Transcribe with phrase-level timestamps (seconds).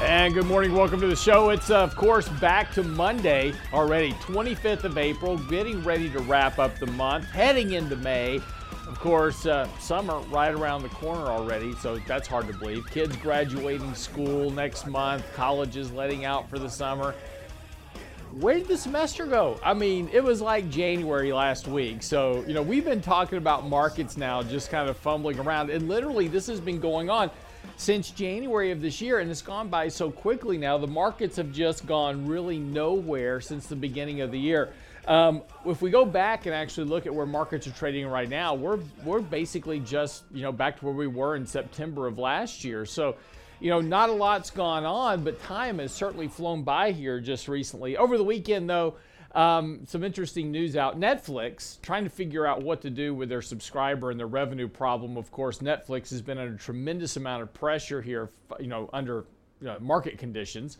[0.00, 1.50] And good morning, welcome to the show.
[1.50, 6.78] It's, of course, back to Monday already, 25th of April, getting ready to wrap up
[6.78, 8.36] the month, heading into May.
[8.86, 12.86] Of course, uh, summer right around the corner already, so that's hard to believe.
[12.86, 17.12] Kids graduating school next month, colleges letting out for the summer.
[18.30, 19.58] Where did the semester go?
[19.64, 22.04] I mean, it was like January last week.
[22.04, 25.70] So, you know, we've been talking about markets now, just kind of fumbling around.
[25.70, 27.32] And literally, this has been going on
[27.78, 30.76] since January of this year, and it's gone by so quickly now.
[30.76, 34.72] The markets have just gone really nowhere since the beginning of the year.
[35.06, 38.54] Um, if we go back and actually look at where markets are trading right now,
[38.54, 42.64] we're we're basically just you know back to where we were in September of last
[42.64, 42.84] year.
[42.84, 43.14] So,
[43.60, 47.46] you know, not a lot's gone on, but time has certainly flown by here just
[47.46, 47.96] recently.
[47.96, 48.96] Over the weekend, though,
[49.38, 50.98] um, some interesting news out.
[50.98, 55.16] Netflix trying to figure out what to do with their subscriber and their revenue problem.
[55.16, 59.26] Of course, Netflix has been under tremendous amount of pressure here, you know, under
[59.60, 60.78] you know, market conditions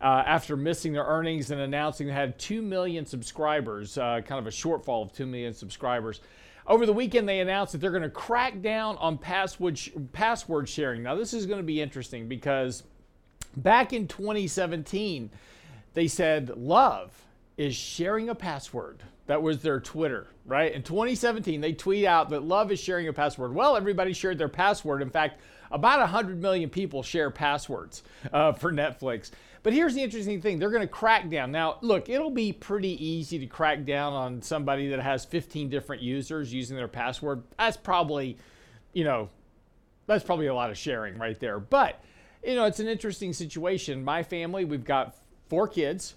[0.00, 4.48] uh, after missing their earnings and announcing they had 2 million subscribers, uh, kind of
[4.48, 6.20] a shortfall of 2 million subscribers.
[6.66, 10.68] Over the weekend, they announced that they're going to crack down on password, sh- password
[10.68, 11.04] sharing.
[11.04, 12.82] Now, this is going to be interesting because
[13.56, 15.30] back in 2017,
[15.94, 17.12] they said love
[17.60, 19.02] is sharing a password.
[19.26, 20.72] That was their Twitter, right?
[20.72, 23.54] In 2017, they tweet out that love is sharing a password.
[23.54, 25.02] Well, everybody shared their password.
[25.02, 29.30] In fact, about 100 million people share passwords uh, for Netflix.
[29.62, 31.52] But here's the interesting thing they're going to crack down.
[31.52, 36.00] Now, look, it'll be pretty easy to crack down on somebody that has 15 different
[36.00, 37.42] users using their password.
[37.58, 38.38] That's probably,
[38.94, 39.28] you know,
[40.06, 41.60] that's probably a lot of sharing right there.
[41.60, 42.02] But,
[42.42, 44.02] you know, it's an interesting situation.
[44.02, 45.14] My family, we've got
[45.50, 46.14] four kids.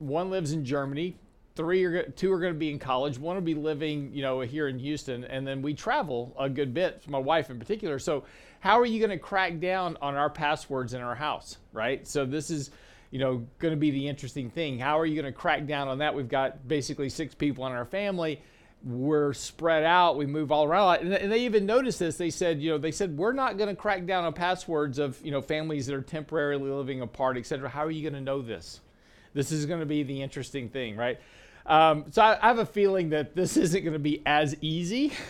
[0.00, 1.16] One lives in Germany.
[1.56, 3.18] Three are two are going to be in college.
[3.18, 6.72] One will be living, you know, here in Houston, and then we travel a good
[6.72, 7.02] bit.
[7.06, 7.98] My wife in particular.
[7.98, 8.24] So
[8.60, 12.06] how are you going to crack down on our passwords in our house, right?
[12.08, 12.70] So this is,
[13.10, 14.78] you know, going to be the interesting thing.
[14.78, 16.14] How are you going to crack down on that?
[16.14, 18.40] We've got basically six people in our family.
[18.82, 20.16] We're spread out.
[20.16, 22.16] We move all around, and they even noticed this.
[22.16, 25.20] They said, you know, they said we're not going to crack down on passwords of,
[25.22, 27.68] you know, families that are temporarily living apart, et cetera.
[27.68, 28.80] How are you going to know this?
[29.34, 31.20] This is going to be the interesting thing, right?
[31.66, 35.12] Um, so I, I have a feeling that this isn't going to be as easy.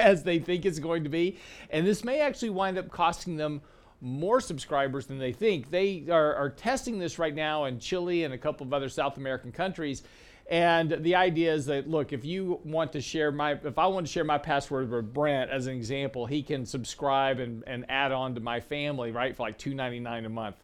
[0.00, 1.38] as they think it's going to be.
[1.70, 3.60] And this may actually wind up costing them
[4.00, 5.70] more subscribers than they think.
[5.70, 9.18] They are, are, testing this right now in Chile and a couple of other South
[9.18, 10.02] American countries.
[10.50, 14.06] And the idea is that look, if you want to share my, if I want
[14.06, 18.10] to share my password with Brent as an example, he can subscribe and, and add
[18.10, 20.56] on to my family, right, for like $2.99 a month.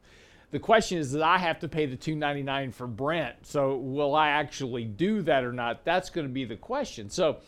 [0.52, 3.46] The question is that I have to pay the $2.99 for Brent.
[3.46, 5.84] So will I actually do that or not?
[5.84, 7.10] That's going to be the question.
[7.10, 7.38] So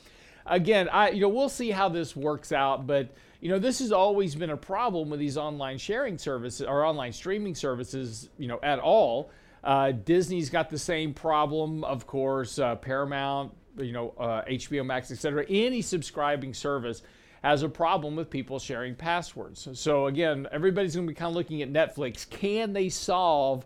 [0.48, 3.08] again, I you know we'll see how this works out, but
[3.40, 7.12] you know this has always been a problem with these online sharing services or online
[7.12, 9.30] streaming services, you know, at all.
[9.62, 12.58] Uh, Disney's got the same problem, of course.
[12.58, 15.44] Uh, Paramount, you know, uh, HBO Max, etc.
[15.48, 17.02] Any subscribing service
[17.42, 19.68] has a problem with people sharing passwords.
[19.74, 22.28] So again, everybody's going to be kind of looking at Netflix.
[22.28, 23.64] Can they solve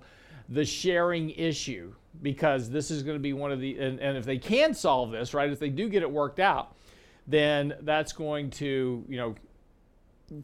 [0.49, 1.95] the sharing issue?
[2.21, 5.11] because this is going to be one of the, and, and if they can solve
[5.11, 6.77] this, right, if they do get it worked out,
[7.27, 9.35] then that's going to, you know,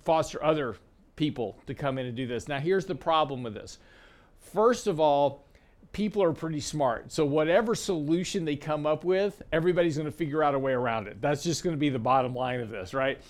[0.05, 0.77] foster other
[1.17, 2.49] people to come in and do this.
[2.49, 3.79] Now, here's the problem with this.
[4.41, 5.45] First of all,
[5.93, 7.11] people are pretty smart.
[7.13, 11.09] So whatever solution they come up with, everybody's going to figure out a way around
[11.09, 11.21] it.
[11.21, 13.21] That's just going to be the bottom line of this, right?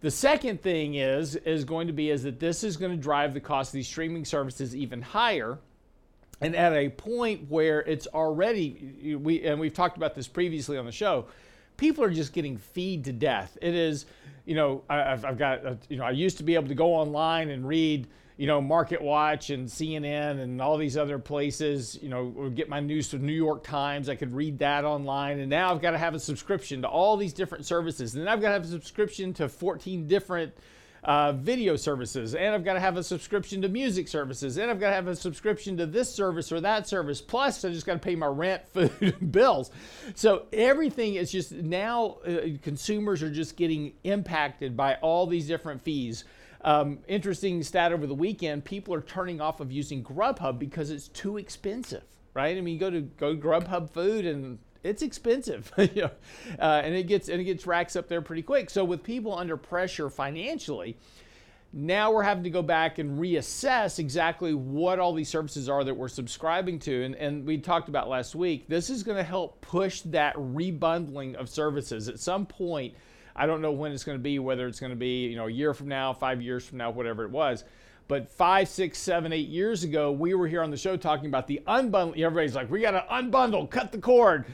[0.00, 3.34] The second thing is is going to be is that this is going to drive
[3.34, 5.58] the cost of these streaming services even higher
[6.40, 10.86] and at a point where it's already we and we've talked about this previously on
[10.86, 11.26] the show
[11.76, 14.06] people are just getting feed to death it is
[14.44, 17.50] you know i've, I've got you know i used to be able to go online
[17.50, 18.06] and read
[18.38, 22.80] you know market watch and cnn and all these other places you know get my
[22.80, 25.98] news from new york times i could read that online and now i've got to
[25.98, 28.68] have a subscription to all these different services and then i've got to have a
[28.68, 30.54] subscription to 14 different
[31.04, 34.80] uh, video services, and I've got to have a subscription to music services, and I've
[34.80, 37.20] got to have a subscription to this service or that service.
[37.20, 39.70] Plus, I just got to pay my rent, food, bills.
[40.14, 45.82] So everything is just now uh, consumers are just getting impacted by all these different
[45.82, 46.24] fees.
[46.62, 51.08] Um, interesting stat over the weekend: people are turning off of using Grubhub because it's
[51.08, 52.04] too expensive
[52.38, 52.56] right?
[52.56, 56.10] I mean, you go to go Grubhub food and it's expensive, you know,
[56.58, 58.70] uh, and it gets and it gets racks up there pretty quick.
[58.70, 60.96] So with people under pressure financially,
[61.72, 65.94] now we're having to go back and reassess exactly what all these services are that
[65.94, 67.04] we're subscribing to.
[67.04, 71.34] And, and we talked about last week, this is going to help push that rebundling
[71.34, 72.08] of services.
[72.08, 72.94] At some point,
[73.38, 75.46] I don't know when it's going to be, whether it's going to be you know
[75.46, 77.64] a year from now, five years from now, whatever it was.
[78.08, 81.46] But five, six, seven, eight years ago, we were here on the show talking about
[81.46, 82.18] the unbundling.
[82.20, 84.46] Everybody's like, we got to unbundle, cut the cord.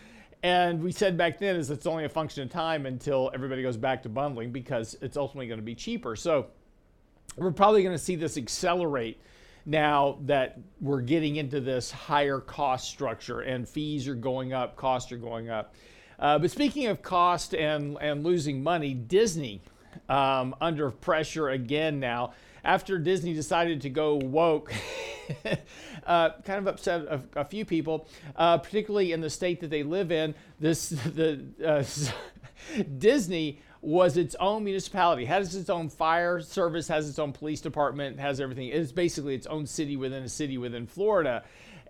[0.42, 3.76] And we said back then is it's only a function of time until everybody goes
[3.76, 6.16] back to bundling because it's ultimately going to be cheaper.
[6.16, 6.48] So
[7.36, 9.20] we're probably going to see this accelerate
[9.66, 15.12] now that we're getting into this higher cost structure and fees are going up, costs
[15.12, 15.75] are going up.
[16.19, 19.61] Uh, but speaking of cost and, and losing money, Disney
[20.08, 22.32] um, under pressure again now
[22.64, 24.72] after Disney decided to go woke.
[26.06, 29.82] uh, kind of upset a, a few people, uh, particularly in the state that they
[29.82, 30.34] live in.
[30.61, 31.84] This the uh,
[32.99, 38.19] Disney was its own municipality, has its own fire service, has its own police department,
[38.19, 38.69] has everything.
[38.69, 41.44] It's basically its own city within a city within Florida.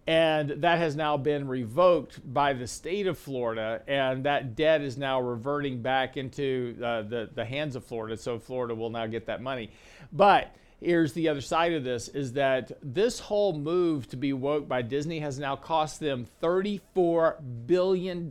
[0.07, 4.99] And that has now been revoked by the state of Florida, and that debt is
[4.99, 8.17] now reverting back into uh, the, the hands of Florida.
[8.19, 9.71] So Florida will now get that money.
[10.13, 14.69] But here's the other side of this is that this whole move to be woke
[14.69, 18.31] by Disney has now cost them $34 billion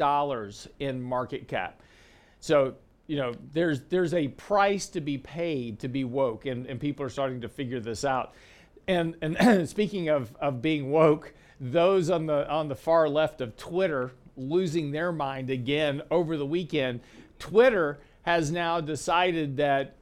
[0.79, 1.81] in market cap.
[2.39, 2.75] So
[3.07, 7.05] you know, there's there's a price to be paid to be woke, and, and people
[7.05, 8.33] are starting to figure this out.
[8.87, 11.33] And and speaking of, of being woke,
[11.71, 16.45] those on the on the far left of Twitter losing their mind again over the
[16.45, 16.99] weekend.
[17.39, 19.95] Twitter has now decided that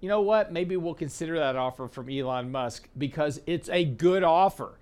[0.00, 4.24] you know what, maybe we'll consider that offer from Elon Musk because it's a good
[4.24, 4.78] offer.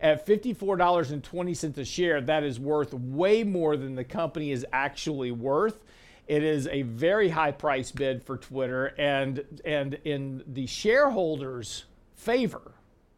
[0.00, 5.84] At $54.20 a share, that is worth way more than the company is actually worth.
[6.26, 11.84] It is a very high price bid for Twitter, and and in the shareholders'
[12.14, 12.72] favor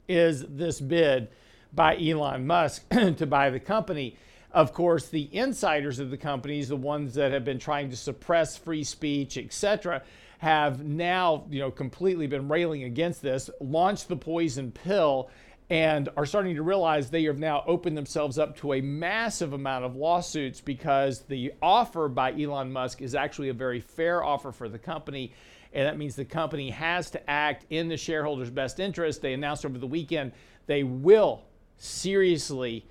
[0.08, 1.28] is this bid
[1.74, 4.16] by Elon Musk to buy the company.
[4.52, 8.56] Of course, the insiders of the companies, the ones that have been trying to suppress
[8.56, 10.02] free speech, etc.,
[10.38, 15.30] have now, you know, completely been railing against this, launched the poison pill,
[15.70, 19.84] and are starting to realize they have now opened themselves up to a massive amount
[19.84, 24.68] of lawsuits because the offer by Elon Musk is actually a very fair offer for
[24.68, 25.32] the company.
[25.72, 29.22] And that means the company has to act in the shareholders' best interest.
[29.22, 30.32] They announced over the weekend
[30.66, 31.42] they will
[31.76, 32.86] seriously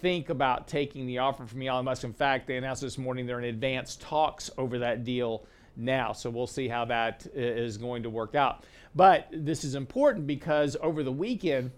[0.00, 2.04] think about taking the offer from Elon Musk.
[2.04, 5.46] In fact, they announced this morning they're in advanced talks over that deal
[5.76, 6.12] now.
[6.12, 8.64] So we'll see how that uh, is going to work out.
[8.94, 11.70] But this is important because over the weekend,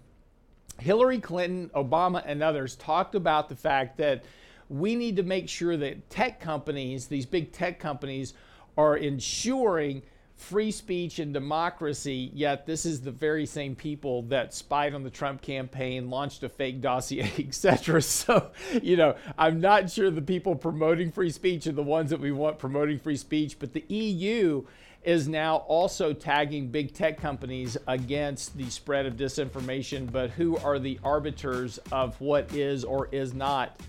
[0.79, 4.23] Hillary Clinton, Obama, and others talked about the fact that
[4.69, 8.33] we need to make sure that tech companies, these big tech companies,
[8.77, 10.03] are ensuring
[10.37, 15.09] free speech and democracy, yet this is the very same people that spied on the
[15.09, 18.01] Trump campaign, launched a fake dossier, etc.
[18.01, 18.51] So,
[18.81, 22.31] you know, I'm not sure the people promoting free speech are the ones that we
[22.31, 24.63] want promoting free speech, but the EU
[25.03, 30.11] is now also tagging big tech companies against the spread of disinformation.
[30.11, 33.79] But who are the arbiters of what is or is not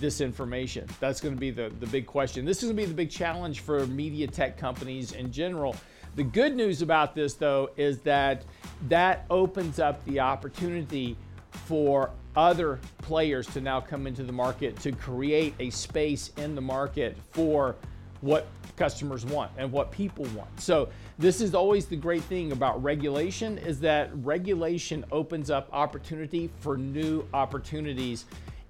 [0.00, 0.86] disinformation?
[1.00, 2.44] That's going to be the, the big question.
[2.44, 5.76] This is going to be the big challenge for media tech companies in general.
[6.16, 8.44] The good news about this, though, is that
[8.88, 11.16] that opens up the opportunity
[11.50, 16.60] for other players to now come into the market to create a space in the
[16.60, 17.76] market for
[18.20, 20.60] what customers want and what people want.
[20.60, 20.88] So
[21.18, 26.76] this is always the great thing about regulation is that regulation opens up opportunity for
[26.76, 28.26] new opportunities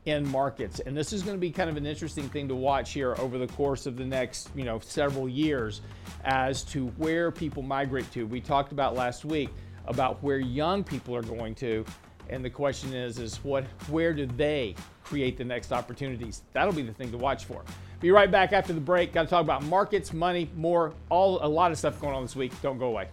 [0.06, 0.80] in markets.
[0.80, 3.38] And this is going to be kind of an interesting thing to watch here over
[3.38, 5.82] the course of the next, you know, several years
[6.24, 8.26] as to where people migrate to.
[8.26, 9.50] We talked about last week
[9.86, 11.84] about where young people are going to
[12.28, 16.42] and the question is is what where do they create the next opportunities?
[16.52, 17.62] That'll be the thing to watch for.
[18.00, 19.12] Be right back after the break.
[19.12, 22.36] Got to talk about markets, money, more, all a lot of stuff going on this
[22.36, 22.52] week.
[22.60, 23.08] Don't go away.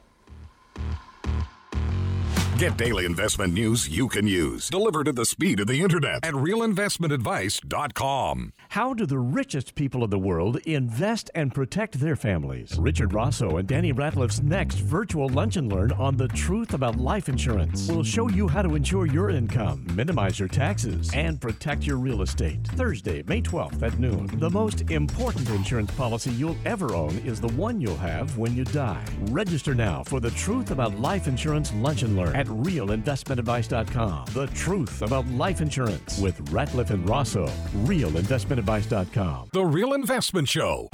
[2.63, 6.34] Get daily investment news you can use, delivered at the speed of the internet at
[6.34, 8.53] realinvestmentadvice.com.
[8.70, 12.77] How do the richest people in the world invest and protect their families?
[12.79, 17.27] Richard Rosso and Danny Ratliff's next virtual lunch and learn on the truth about life
[17.27, 21.98] insurance We'll show you how to insure your income, minimize your taxes, and protect your
[21.98, 22.65] real estate.
[22.65, 24.27] Thursday, May 12th at noon.
[24.39, 28.63] The most important insurance policy you'll ever own is the one you'll have when you
[28.63, 29.03] die.
[29.32, 34.25] Register now for the Truth About Life Insurance Lunch and Learn at realinvestmentadvice.com.
[34.33, 37.48] The truth about life insurance with Ratliff and Rosso.
[37.86, 39.50] Realinvestmentadvice.com.
[39.51, 40.89] The Real Investment Show.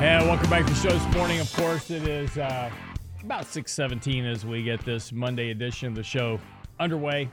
[0.00, 1.40] And welcome back to the show this morning.
[1.40, 2.70] Of course, it is uh,
[3.24, 6.38] about 617 as we get this Monday edition of the show
[6.78, 7.28] underway.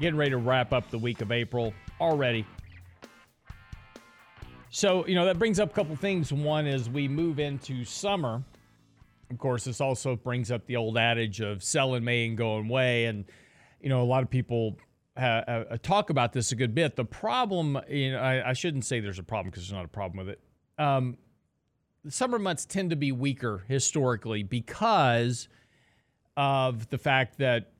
[0.00, 2.46] Getting ready to wrap up the week of April already.
[4.70, 6.32] So, you know, that brings up a couple things.
[6.32, 8.42] One is we move into summer.
[9.30, 12.56] Of course, this also brings up the old adage of sell in May and go
[12.56, 13.04] away.
[13.04, 13.26] And,
[13.82, 14.78] you know, a lot of people
[15.82, 16.96] talk about this a good bit.
[16.96, 19.88] The problem, you know, I, I shouldn't say there's a problem because there's not a
[19.88, 20.40] problem with it.
[20.82, 21.18] Um,
[22.06, 25.48] the summer months tend to be weaker historically because
[26.38, 27.72] of the fact that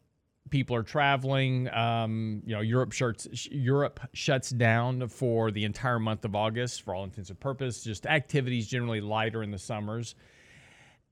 [0.50, 1.72] people are traveling.
[1.72, 6.94] Um, you know, Europe shuts Europe shuts down for the entire month of August for
[6.94, 7.84] all intents and purposes.
[7.84, 10.14] Just activities generally lighter in the summers,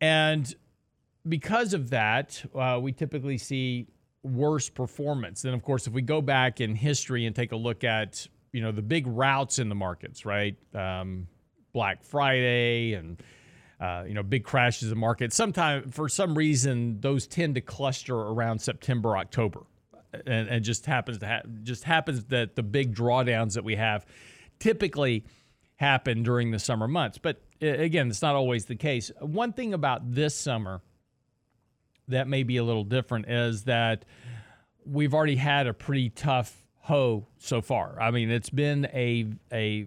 [0.00, 0.54] and
[1.28, 3.86] because of that, uh, we typically see
[4.22, 5.44] worse performance.
[5.44, 8.60] And of course, if we go back in history and take a look at you
[8.60, 10.56] know the big routes in the markets, right?
[10.74, 11.28] Um,
[11.72, 13.22] Black Friday and
[13.80, 15.36] uh, you know big crashes in markets.
[15.36, 19.60] Sometimes for some reason those tend to cluster around September, October,
[20.12, 24.04] and, and just happens to ha- just happens that the big drawdowns that we have
[24.58, 25.24] typically
[25.76, 27.18] happen during the summer months.
[27.18, 29.10] But again, it's not always the case.
[29.20, 30.82] One thing about this summer
[32.08, 34.04] that may be a little different is that
[34.84, 38.00] we've already had a pretty tough hoe so far.
[38.00, 39.86] I mean, it's been a a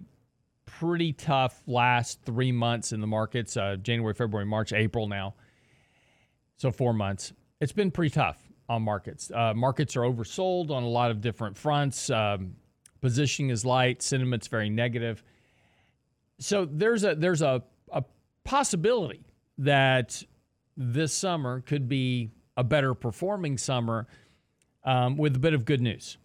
[0.78, 5.34] pretty tough last three months in the markets uh, January, February, March, April now.
[6.56, 7.32] So, four months.
[7.60, 8.38] It's been pretty tough
[8.68, 9.30] on markets.
[9.34, 12.10] Uh, markets are oversold on a lot of different fronts.
[12.10, 12.56] Um,
[13.00, 15.22] positioning is light, sentiment's very negative.
[16.38, 18.04] So, there's a, there's a, a
[18.44, 19.24] possibility
[19.58, 20.22] that
[20.76, 24.06] this summer could be a better performing summer
[24.84, 26.16] um, with a bit of good news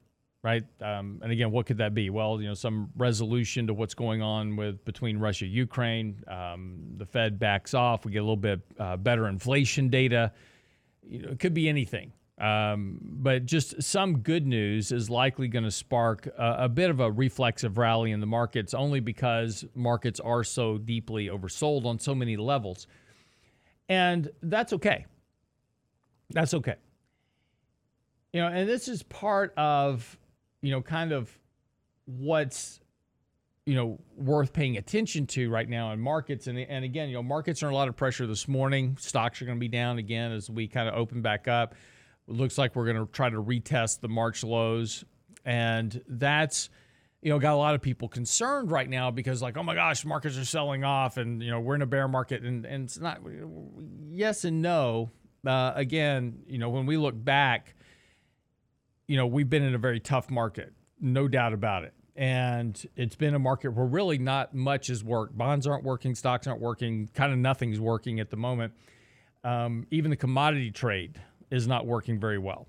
[0.43, 0.63] right?
[0.81, 2.09] Um, and again, what could that be?
[2.09, 6.23] Well, you know, some resolution to what's going on with between Russia, Ukraine.
[6.27, 8.05] Um, the Fed backs off.
[8.05, 10.31] We get a little bit uh, better inflation data.
[11.03, 12.13] You know, it could be anything.
[12.39, 16.99] Um, but just some good news is likely going to spark a, a, bit of
[16.99, 22.13] a reflexive rally in the markets, only because markets are so deeply oversold on so
[22.13, 22.85] many levels,
[23.89, 25.07] and that's okay.
[26.29, 26.75] That's okay.
[28.33, 30.15] You know, and this is part of
[30.67, 31.31] you know, kind of
[32.03, 32.81] what's
[33.65, 36.47] you know worth paying attention to right now in markets.
[36.47, 38.97] And and again you know markets are a lot of pressure this morning.
[38.99, 41.73] Stocks are going to be down again as we kind of open back up.
[42.27, 45.05] It looks like we're going to try to retest the march lows.
[45.45, 46.69] And that's
[47.21, 50.03] you know got a lot of people concerned right now because like oh my gosh
[50.03, 52.43] markets are selling off and you know we're in a bear market.
[52.43, 53.21] And and it's not
[54.09, 55.11] yes and no.
[55.45, 57.73] Uh, again you know when we look back
[59.07, 61.93] you know, we've been in a very tough market, no doubt about it.
[62.15, 65.37] And it's been a market where really not much has worked.
[65.37, 68.73] Bonds aren't working, stocks aren't working, kind of nothing's working at the moment.
[69.43, 71.21] Um, even the commodity trade
[71.51, 72.67] is not working very well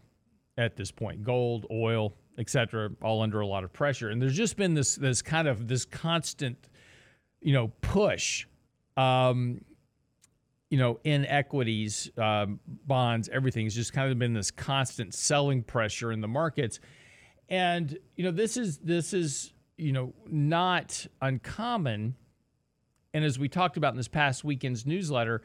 [0.59, 1.25] at this point.
[1.25, 4.11] Gold, oil, etc., all under a lot of pressure.
[4.11, 6.68] And there's just been this this kind of this constant,
[7.40, 8.47] you know, push
[8.97, 9.62] um,
[10.71, 16.13] you know, in equities, um, bonds, everything's just kind of been this constant selling pressure
[16.13, 16.81] in the markets.
[17.49, 22.15] And, you know, this is, this is, you know, not uncommon.
[23.15, 25.41] And as we talked about in this past weekend's newsletter,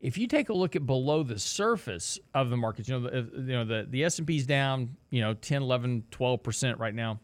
[0.00, 3.42] if you take a look at below the surface of the markets, you know, the,
[3.42, 7.20] you know, the, the S&P's down, you know, 10, 11, 12% right now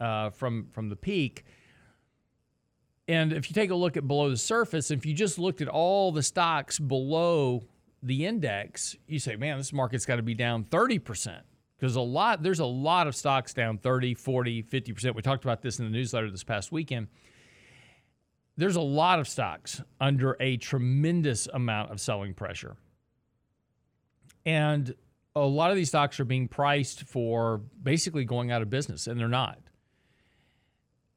[0.00, 1.44] uh, from, from the peak–
[3.08, 5.68] and if you take a look at below the surface, if you just looked at
[5.68, 7.64] all the stocks below
[8.02, 11.40] the index, you say, man, this market's got to be down 30%.
[11.78, 15.16] Because a lot, there's a lot of stocks down 30, 40, 50%.
[15.16, 17.08] We talked about this in the newsletter this past weekend.
[18.56, 22.76] There's a lot of stocks under a tremendous amount of selling pressure.
[24.46, 24.94] And
[25.34, 29.18] a lot of these stocks are being priced for basically going out of business, and
[29.18, 29.58] they're not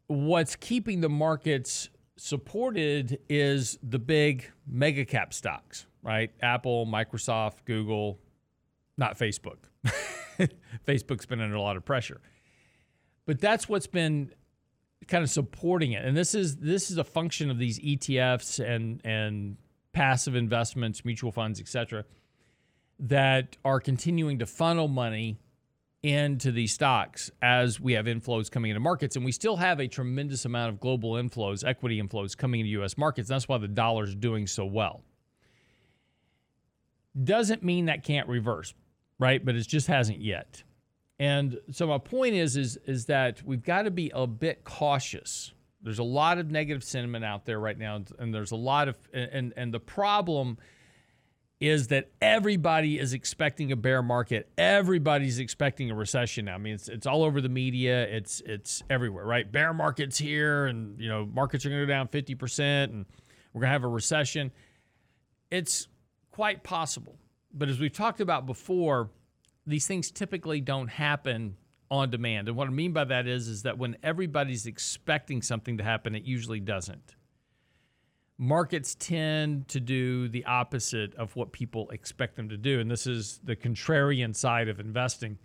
[0.07, 6.31] what's keeping the markets supported is the big mega cap stocks, right?
[6.41, 8.19] Apple, Microsoft, Google,
[8.97, 9.57] not Facebook.
[10.87, 12.21] Facebook's been under a lot of pressure.
[13.25, 14.31] But that's what's been
[15.07, 16.05] kind of supporting it.
[16.05, 19.57] And this is this is a function of these ETFs and and
[19.93, 22.05] passive investments, mutual funds, et cetera,
[22.99, 25.39] that are continuing to funnel money
[26.05, 29.15] into these stocks as we have inflows coming into markets.
[29.15, 32.95] And we still have a tremendous amount of global inflows, equity inflows coming into U.S.
[32.95, 33.27] markets.
[33.27, 35.01] That's why the dollar is doing so well.
[37.23, 38.75] Doesn't mean that can't reverse,
[39.17, 39.43] right?
[39.43, 40.61] But it just hasn't yet.
[41.17, 45.53] And so my point is, is, is that we've got to be a bit cautious.
[45.81, 48.95] There's a lot of negative sentiment out there right now, and there's a lot of
[49.13, 50.57] and and the problem
[51.65, 54.49] is that everybody is expecting a bear market.
[54.57, 56.55] Everybody's expecting a recession now.
[56.55, 58.03] I mean, it's it's all over the media.
[58.03, 59.49] It's it's everywhere, right?
[59.49, 63.05] Bear market's here, and you know markets are going to go down fifty percent, and
[63.53, 64.51] we're going to have a recession.
[65.49, 65.87] It's
[66.31, 67.17] quite possible,
[67.53, 69.09] but as we've talked about before,
[69.65, 71.55] these things typically don't happen
[71.89, 72.47] on demand.
[72.47, 76.15] And what I mean by that is is that when everybody's expecting something to happen,
[76.15, 77.14] it usually doesn't
[78.37, 82.79] markets tend to do the opposite of what people expect them to do.
[82.79, 85.37] And this is the contrarian side of investing.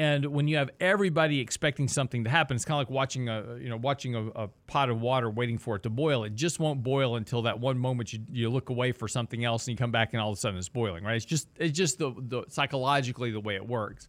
[0.00, 3.56] And when you have everybody expecting something to happen, it's kind of like watching a
[3.60, 6.22] you know watching a, a, pot of water waiting for it to boil.
[6.22, 9.66] It just won't boil until that one moment you, you look away for something else
[9.66, 11.02] and you come back and all of a sudden it's boiling.
[11.02, 11.16] Right?
[11.16, 14.08] It's just it's just the, the psychologically the way it works.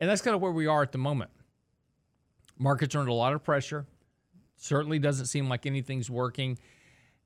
[0.00, 1.30] And that's kind of where we are at the moment.
[2.58, 3.86] Markets are under a lot of pressure.
[4.58, 6.58] Certainly doesn't seem like anything's working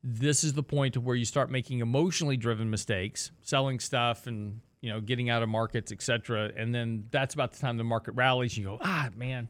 [0.02, 4.60] this is the point to where you start making emotionally driven mistakes, selling stuff and
[4.80, 6.52] you know getting out of markets, etc.
[6.56, 8.56] And then that's about the time the market rallies.
[8.56, 9.48] You go, ah, man,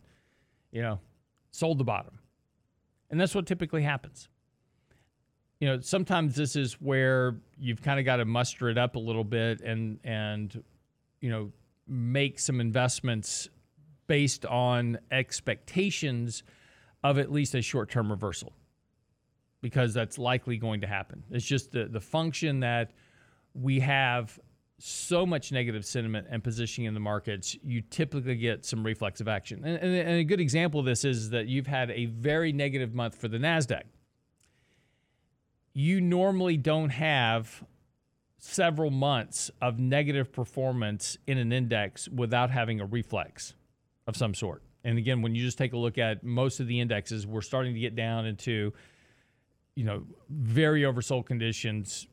[0.70, 1.00] you know,
[1.50, 2.18] sold the bottom,
[3.10, 4.28] and that's what typically happens.
[5.60, 9.00] You know, sometimes this is where you've kind of got to muster it up a
[9.00, 10.62] little bit and and
[11.20, 11.52] you know
[11.86, 13.48] make some investments
[14.06, 16.42] based on expectations
[17.04, 18.52] of at least a short term reversal
[19.60, 21.24] because that's likely going to happen.
[21.30, 22.92] It's just the, the function that
[23.54, 24.38] we have
[24.78, 29.64] so much negative sentiment and positioning in the markets, you typically get some reflexive action.
[29.64, 32.94] And, and, and, a good example of this is that you've had a very negative
[32.94, 33.82] month for the NASDAQ.
[35.72, 37.64] You normally don't have
[38.38, 43.54] several months of negative performance in an index without having a reflex
[44.06, 44.62] of some sort.
[44.84, 47.74] And again, when you just take a look at most of the indexes, we're starting
[47.74, 48.72] to get down into
[49.78, 52.08] you know, very oversold conditions,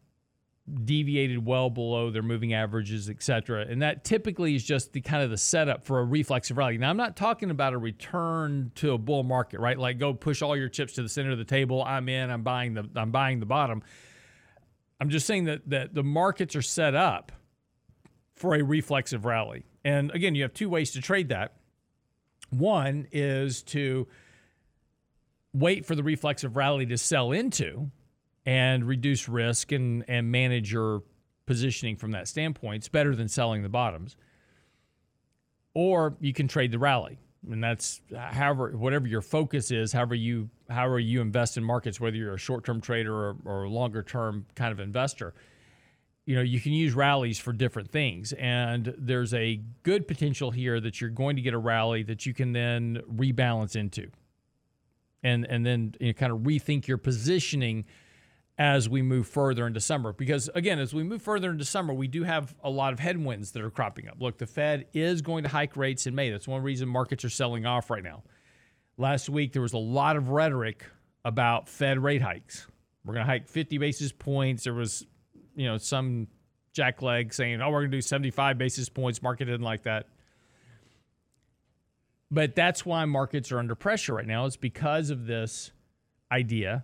[0.84, 3.66] deviated well below their moving averages, et cetera.
[3.66, 6.78] And that typically is just the kind of the setup for a reflexive rally.
[6.78, 9.80] Now, I'm not talking about a return to a bull market, right?
[9.80, 11.84] Like go push all your chips to the center of the table.
[11.84, 12.30] I'm in.
[12.30, 12.88] I'm buying the.
[12.96, 13.82] I'm buying the bottom.
[15.02, 17.32] I'm just saying that that the markets are set up
[18.36, 19.66] for a reflexive rally.
[19.84, 21.56] And again, you have two ways to trade that.
[22.52, 24.08] One is to
[25.56, 27.90] wait for the reflexive rally to sell into
[28.46, 31.02] and reduce risk and, and manage your
[31.46, 32.78] positioning from that standpoint.
[32.78, 34.18] It's better than selling the bottoms.
[35.74, 37.20] Or you can trade the rally.
[37.50, 42.16] And that's however whatever your focus is, however you however you invest in markets, whether
[42.16, 45.34] you're a short-term trader or, or a longer-term kind of investor
[46.26, 50.80] you know you can use rallies for different things and there's a good potential here
[50.80, 54.10] that you're going to get a rally that you can then rebalance into
[55.26, 57.86] and and then you know, kind of rethink your positioning
[58.58, 60.14] as we move further into summer.
[60.14, 63.52] Because again, as we move further into summer, we do have a lot of headwinds
[63.52, 64.22] that are cropping up.
[64.22, 66.30] Look, the Fed is going to hike rates in May.
[66.30, 68.24] That's one reason markets are selling off right now.
[68.98, 70.86] Last week there was a lot of rhetoric
[71.26, 72.68] about Fed rate hikes.
[73.04, 74.64] We're going to hike 50 basis points.
[74.64, 75.06] There was,
[75.56, 76.28] you know, some
[76.74, 80.08] jackleg saying, "Oh, we're going to do 75 basis points." Market didn't like that.
[82.32, 84.46] But that's why markets are under pressure right now.
[84.46, 85.72] It's because of this
[86.32, 86.84] idea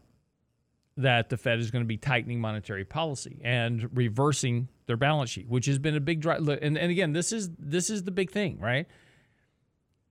[0.97, 5.47] that the Fed is going to be tightening monetary policy and reversing their balance sheet,
[5.47, 6.47] which has been a big drive.
[6.47, 8.87] And, and again, this is this is the big thing, right?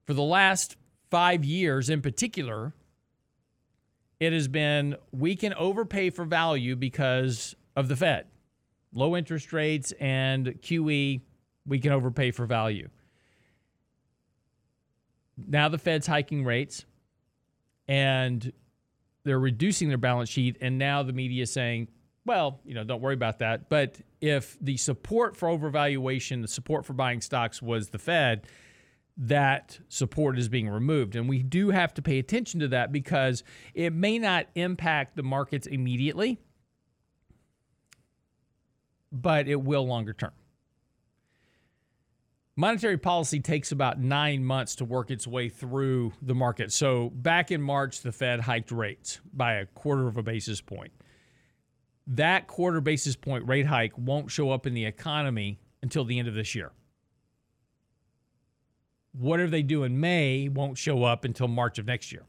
[0.05, 0.75] For the last
[1.09, 2.73] five years, in particular,
[4.19, 8.27] it has been we can overpay for value because of the Fed,
[8.93, 11.21] low interest rates and QE.
[11.65, 12.89] We can overpay for value
[15.47, 16.85] now the Fed's hiking rates
[17.87, 18.51] and
[19.23, 20.57] they're reducing their balance sheet.
[20.61, 21.89] And now the media is saying,
[22.25, 23.69] well, you know, don't worry about that.
[23.69, 28.47] But if the support for overvaluation, the support for buying stocks was the Fed,
[29.17, 31.15] that support is being removed.
[31.15, 35.23] And we do have to pay attention to that because it may not impact the
[35.23, 36.39] markets immediately,
[39.11, 40.31] but it will longer term.
[42.61, 46.71] Monetary policy takes about nine months to work its way through the market.
[46.71, 50.91] So back in March, the Fed hiked rates by a quarter of a basis point.
[52.05, 56.27] That quarter basis point rate hike won't show up in the economy until the end
[56.27, 56.71] of this year.
[59.13, 62.25] Whatever they do in May won't show up until March of next year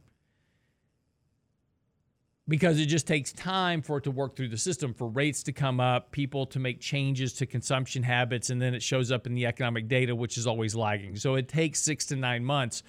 [2.49, 5.53] because it just takes time for it to work through the system, for rates to
[5.53, 9.35] come up, people to make changes to consumption habits, and then it shows up in
[9.35, 11.17] the economic data, which is always lagging.
[11.17, 12.83] So it takes six to nine months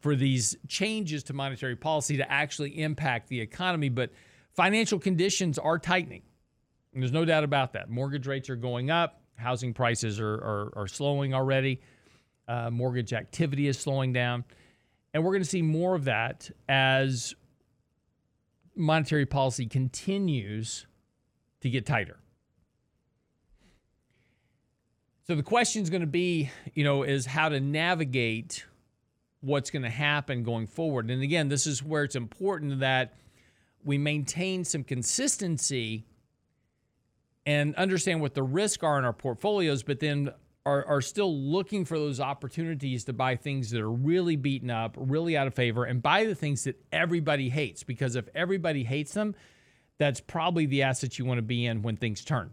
[0.00, 3.88] for these changes to monetary policy to actually impact the economy.
[3.88, 4.10] But
[4.54, 6.22] financial conditions are tightening.
[6.92, 7.88] And there's no doubt about that.
[7.88, 11.80] Mortgage rates are going up, housing prices are, are, are slowing already,
[12.46, 14.44] uh, mortgage activity is slowing down.
[15.14, 17.34] And we're going to see more of that as
[18.78, 20.86] monetary policy continues
[21.60, 22.18] to get tighter.
[25.26, 28.64] So the question is going to be, you know, is how to navigate
[29.40, 31.10] what's going to happen going forward.
[31.10, 33.14] And again, this is where it's important that
[33.84, 36.06] we maintain some consistency
[37.44, 40.30] and understand what the risks are in our portfolios, but then
[40.68, 44.94] are, are still looking for those opportunities to buy things that are really beaten up,
[44.98, 47.82] really out of favor, and buy the things that everybody hates.
[47.82, 49.34] Because if everybody hates them,
[49.96, 52.50] that's probably the asset you want to be in when things turn.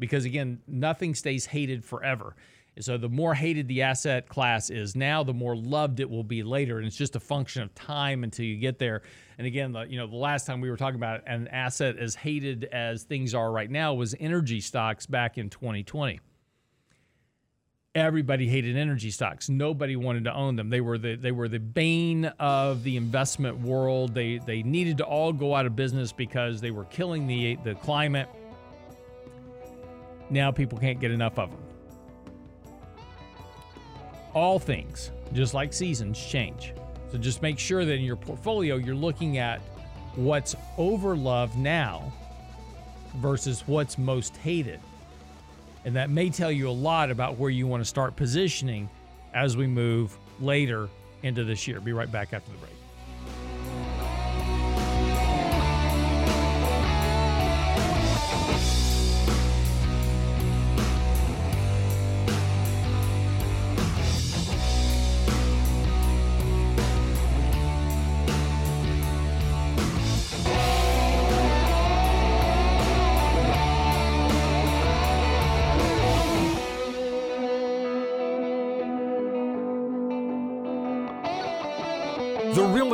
[0.00, 2.34] Because again, nothing stays hated forever.
[2.80, 6.42] So the more hated the asset class is now, the more loved it will be
[6.42, 9.02] later, and it's just a function of time until you get there.
[9.38, 12.16] And again, the, you know, the last time we were talking about an asset as
[12.16, 16.18] hated as things are right now was energy stocks back in 2020
[17.94, 19.48] everybody hated energy stocks.
[19.48, 20.68] Nobody wanted to own them.
[20.68, 24.14] They were the they were the bane of the investment world.
[24.14, 27.74] They they needed to all go out of business because they were killing the the
[27.76, 28.28] climate.
[30.30, 31.60] Now people can't get enough of them.
[34.34, 36.74] All things, just like seasons, change.
[37.12, 39.60] So just make sure that in your portfolio you're looking at
[40.16, 42.12] what's overloved now
[43.16, 44.80] versus what's most hated.
[45.84, 48.88] And that may tell you a lot about where you want to start positioning
[49.34, 50.88] as we move later
[51.22, 51.80] into this year.
[51.80, 52.73] Be right back after the break.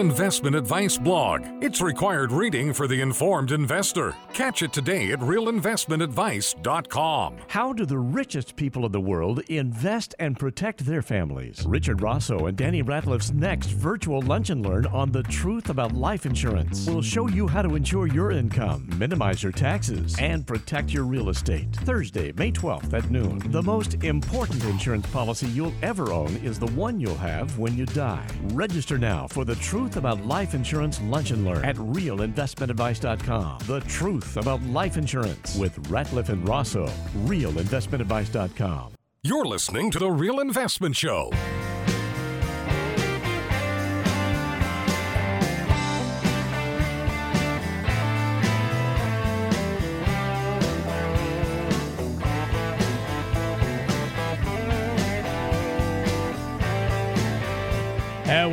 [0.00, 1.42] Investment Advice blog.
[1.60, 4.14] It's required reading for the informed investor.
[4.32, 7.36] Catch it today at realinvestmentadvice.com.
[7.48, 11.66] How do the richest people in the world invest and protect their families?
[11.66, 16.24] Richard Rosso and Danny Ratliff's next virtual lunch and learn on the truth about life
[16.24, 21.04] insurance will show you how to insure your income, minimize your taxes, and protect your
[21.04, 21.70] real estate.
[21.84, 23.38] Thursday, May 12th at noon.
[23.50, 27.84] The most important insurance policy you'll ever own is the one you'll have when you
[27.86, 28.26] die.
[28.52, 33.60] Register now for the truth about life insurance lunch and learn at realinvestmentadvice.com.
[33.66, 36.86] The truth about life insurance with Ratliff and Rosso.
[37.26, 38.94] RealInvestmentAdvice.com.
[39.22, 41.30] You're listening to The Real Investment Show.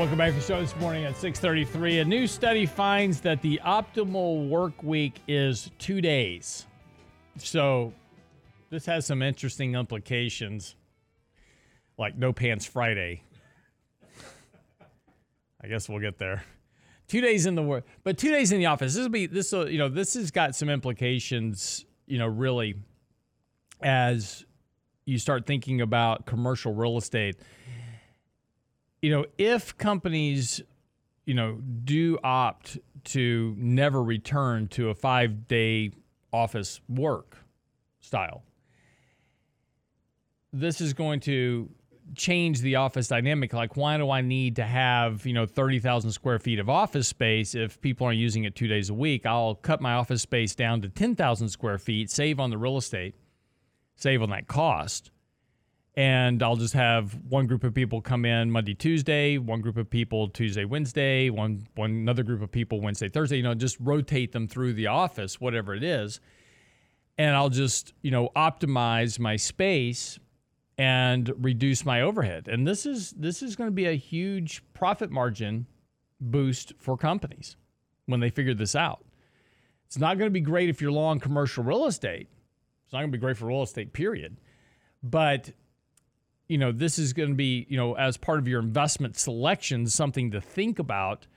[0.07, 1.99] Welcome back to the show this morning at 6:33.
[1.99, 6.65] A new study finds that the optimal work week is 2 days.
[7.35, 7.91] So
[8.69, 10.77] this has some interesting implications
[11.97, 13.21] like no pants Friday.
[15.61, 16.45] I guess we'll get there.
[17.09, 18.93] 2 days in the work, but 2 days in the office.
[18.93, 22.75] This will be this will, you know, this has got some implications, you know, really
[23.81, 24.45] as
[25.03, 27.35] you start thinking about commercial real estate
[29.01, 30.61] you know, if companies,
[31.25, 35.91] you know, do opt to never return to a five day
[36.33, 37.37] office work
[37.99, 38.43] style,
[40.51, 41.69] this is going to
[42.15, 43.53] change the office dynamic.
[43.53, 47.53] Like, why do I need to have, you know, 30,000 square feet of office space
[47.53, 49.25] if people aren't using it two days a week?
[49.25, 53.15] I'll cut my office space down to 10,000 square feet, save on the real estate,
[53.95, 55.11] save on that cost
[55.97, 59.89] and I'll just have one group of people come in Monday, Tuesday, one group of
[59.89, 63.37] people Tuesday, Wednesday, one one another group of people Wednesday, Thursday.
[63.37, 66.21] You know, just rotate them through the office, whatever it is,
[67.17, 70.19] and I'll just you know optimize my space
[70.77, 72.47] and reduce my overhead.
[72.47, 75.65] And this is this is going to be a huge profit margin
[76.21, 77.57] boost for companies
[78.05, 79.03] when they figure this out.
[79.87, 82.27] It's not going to be great if you're long commercial real estate.
[82.85, 84.37] It's not going to be great for real estate, period.
[85.01, 85.51] But
[86.47, 89.87] you know, this is going to be, you know, as part of your investment selection,
[89.87, 91.27] something to think about,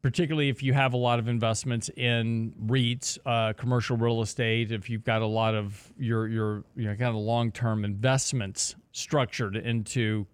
[0.00, 4.88] particularly if you have a lot of investments in REITs, uh, commercial real estate, if
[4.88, 9.56] you've got a lot of your, your, you know, kind of long term investments structured
[9.56, 10.26] into,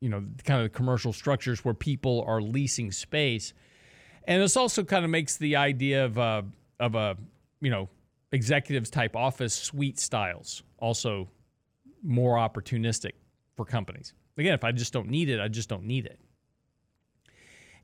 [0.00, 3.54] you know, kind of commercial structures where people are leasing space.
[4.24, 6.44] And this also kind of makes the idea of a,
[6.78, 7.16] of a,
[7.60, 7.88] you know,
[8.32, 11.28] executives type office suite styles also
[12.06, 13.12] more opportunistic
[13.56, 14.14] for companies.
[14.38, 16.18] Again, if I just don't need it, I just don't need it.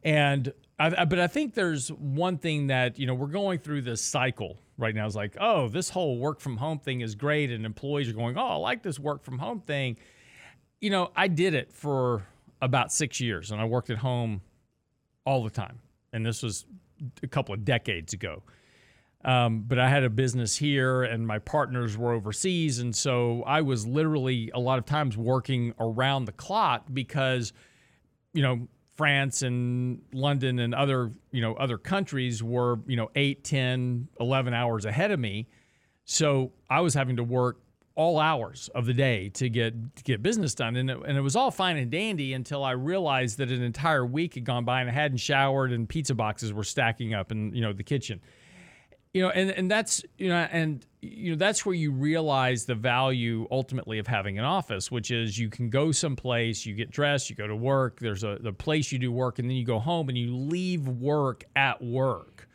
[0.03, 4.03] And I, but I think there's one thing that you know we're going through this
[4.03, 5.07] cycle right now.
[5.07, 8.37] Is like, oh, this whole work from home thing is great, and employees are going,
[8.37, 9.97] oh, I like this work from home thing.
[10.81, 12.27] You know, I did it for
[12.61, 14.41] about six years, and I worked at home
[15.25, 15.79] all the time,
[16.13, 16.67] and this was
[17.23, 18.43] a couple of decades ago.
[19.25, 22.81] Um, but I had a business here and my partners were overseas.
[22.81, 27.53] And so I was literally a lot of times working around the clock because,
[28.33, 33.45] you know, France and London and other, you know, other countries were, you know, 8,
[33.45, 35.47] 10, 11 hours ahead of me.
[36.05, 37.61] So I was having to work
[37.95, 41.21] all hours of the day to get to get business done and it, and it
[41.21, 44.81] was all fine and dandy until I realized that an entire week had gone by
[44.81, 48.21] and I hadn't showered and pizza boxes were stacking up in, you know, the kitchen
[49.13, 52.75] you know and and that's you know and you know that's where you realize the
[52.75, 57.29] value ultimately of having an office which is you can go someplace you get dressed
[57.29, 59.79] you go to work there's a the place you do work and then you go
[59.79, 62.49] home and you leave work at work.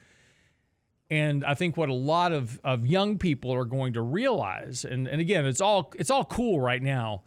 [1.09, 5.07] And i think what a lot of of young people are going to realize and
[5.07, 7.23] and again it's all it's all cool right now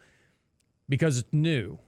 [0.89, 1.79] because it's new.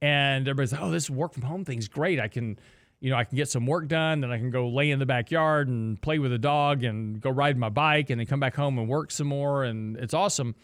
[0.00, 2.18] And everybody's like oh this work from home thing's great.
[2.18, 2.58] I can
[3.04, 5.04] you know, I can get some work done, then I can go lay in the
[5.04, 8.54] backyard and play with a dog and go ride my bike and then come back
[8.54, 9.62] home and work some more.
[9.62, 10.54] And it's awesome.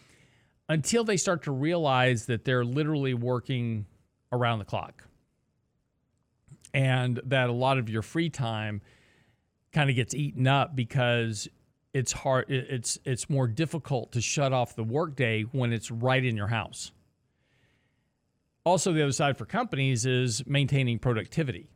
[0.67, 3.85] Until they start to realize that they're literally working
[4.31, 5.03] around the clock.
[6.73, 8.81] And that a lot of your free time
[9.71, 11.47] kind of gets eaten up because
[11.93, 16.35] it's hard it's it's more difficult to shut off the workday when it's right in
[16.35, 16.91] your house.
[18.65, 21.67] Also the other side for companies is maintaining productivity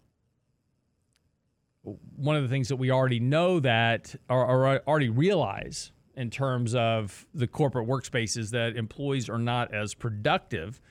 [2.15, 6.73] one of the things that we already know that or, or already realize in terms
[6.73, 10.81] of the corporate workspace is that employees are not as productive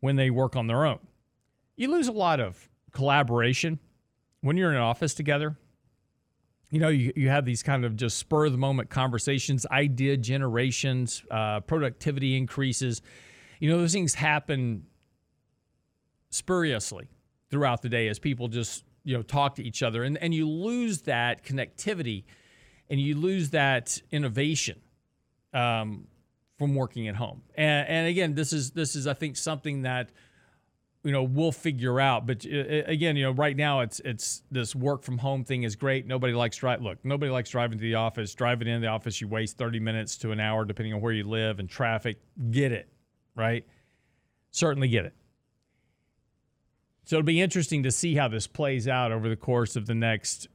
[0.00, 0.98] when they work on their own.
[1.76, 3.78] You lose a lot of collaboration
[4.40, 5.56] when you're in an office together.
[6.70, 10.16] You know, you, you have these kind of just spur of the moment conversations, idea
[10.16, 13.02] generations, uh, productivity increases.
[13.60, 14.84] You know, those things happen
[16.30, 17.08] spuriously
[17.50, 20.46] throughout the day as people just you know talk to each other and and you
[20.48, 22.24] lose that connectivity
[22.90, 24.80] and you lose that innovation
[25.54, 26.06] um,
[26.58, 27.42] from working at home.
[27.54, 30.10] And, and again this is this is i think something that
[31.04, 34.74] you know we'll figure out but uh, again you know right now it's it's this
[34.74, 36.06] work from home thing is great.
[36.06, 38.34] Nobody likes drive look nobody likes driving to the office.
[38.34, 41.24] Driving in the office you waste 30 minutes to an hour depending on where you
[41.24, 42.18] live and traffic.
[42.50, 42.88] Get it
[43.36, 43.64] right?
[44.50, 45.14] Certainly get it
[47.06, 49.94] so it'll be interesting to see how this plays out over the course of the
[49.94, 50.48] next,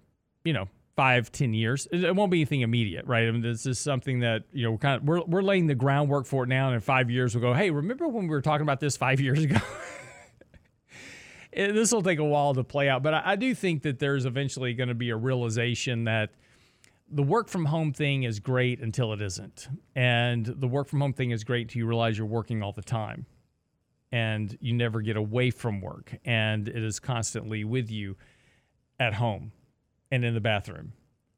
[0.43, 1.87] you know, five, ten years.
[1.93, 3.25] It won't be anything immediate, right?
[3.25, 5.75] I mean, this is something that you know we're kind of we're we're laying the
[5.75, 8.41] groundwork for it now, and in five years we'll go, hey, remember when we were
[8.41, 9.59] talking about this five years ago?
[11.53, 14.25] this will take a while to play out, but I, I do think that there's
[14.25, 16.31] eventually going to be a realization that
[17.09, 21.13] the work from home thing is great until it isn't, and the work from home
[21.13, 23.25] thing is great until you realize you're working all the time
[24.11, 28.15] and you never get away from work and it is constantly with you
[28.99, 29.51] at home
[30.11, 30.93] and in the bathroom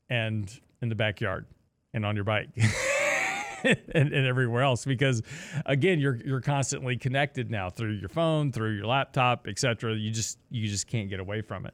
[0.09, 1.45] and in the backyard
[1.93, 2.49] and on your bike
[3.63, 5.21] and, and, everywhere else because
[5.65, 10.39] again you're you're constantly connected now through your phone through your laptop etc you just
[10.49, 11.73] you just can't get away from it.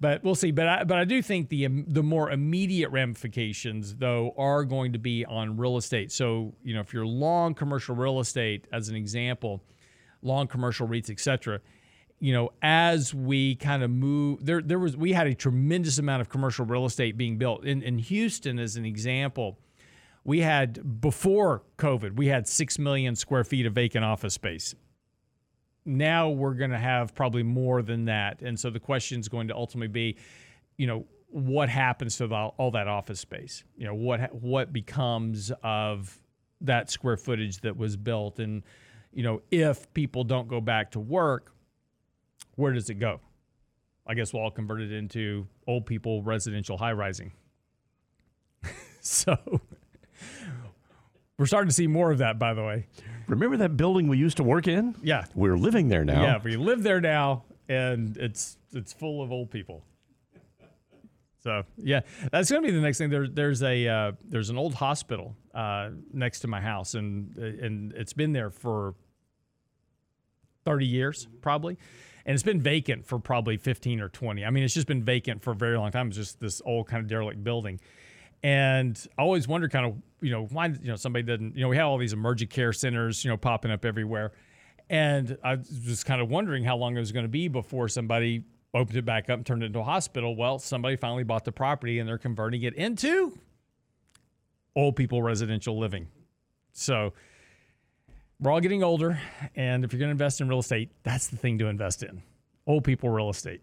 [0.00, 0.50] But we'll see.
[0.50, 4.98] But I, but I do think the the more immediate ramifications though are going to
[4.98, 6.12] be on real estate.
[6.12, 9.62] So you know if you're long commercial real estate as an example
[10.24, 11.60] long commercial REITs, et cetera.
[12.18, 16.22] You know, as we kind of move, there there was we had a tremendous amount
[16.22, 19.58] of commercial real estate being built in in Houston, as an example.
[20.24, 24.74] We had before COVID, we had six million square feet of vacant office space.
[25.84, 29.48] Now we're going to have probably more than that, and so the question is going
[29.48, 30.16] to ultimately be,
[30.78, 33.64] you know, what happens to the, all that office space?
[33.76, 36.18] You know, what what becomes of
[36.62, 38.62] that square footage that was built and
[39.14, 41.52] you know, if people don't go back to work,
[42.56, 43.20] where does it go?
[44.06, 47.32] I guess we'll all convert it into old people residential high rising.
[49.00, 49.36] so
[51.38, 52.86] we're starting to see more of that, by the way.
[53.28, 54.94] Remember that building we used to work in?
[55.02, 55.24] Yeah.
[55.34, 56.22] We're living there now.
[56.22, 59.82] Yeah, we live there now, and it's it's full of old people.
[61.44, 62.00] So yeah,
[62.32, 63.10] that's gonna be the next thing.
[63.10, 67.92] There, there's a uh, there's an old hospital uh, next to my house, and and
[67.92, 68.94] it's been there for
[70.64, 71.78] thirty years probably,
[72.26, 74.44] and it's been vacant for probably fifteen or twenty.
[74.44, 76.08] I mean, it's just been vacant for a very long time.
[76.08, 77.80] It's just this old kind of derelict building,
[78.42, 81.68] and I always wonder kind of you know why you know somebody doesn't you know
[81.68, 84.32] we have all these emergent care centers you know popping up everywhere.
[84.90, 87.88] And I was just kind of wondering how long it was going to be before
[87.88, 90.36] somebody opened it back up and turned it into a hospital.
[90.36, 93.38] Well, somebody finally bought the property and they're converting it into
[94.76, 96.08] old people residential living.
[96.72, 97.12] So
[98.44, 99.18] we're all getting older.
[99.56, 102.22] And if you're going to invest in real estate, that's the thing to invest in
[102.66, 103.62] old people real estate.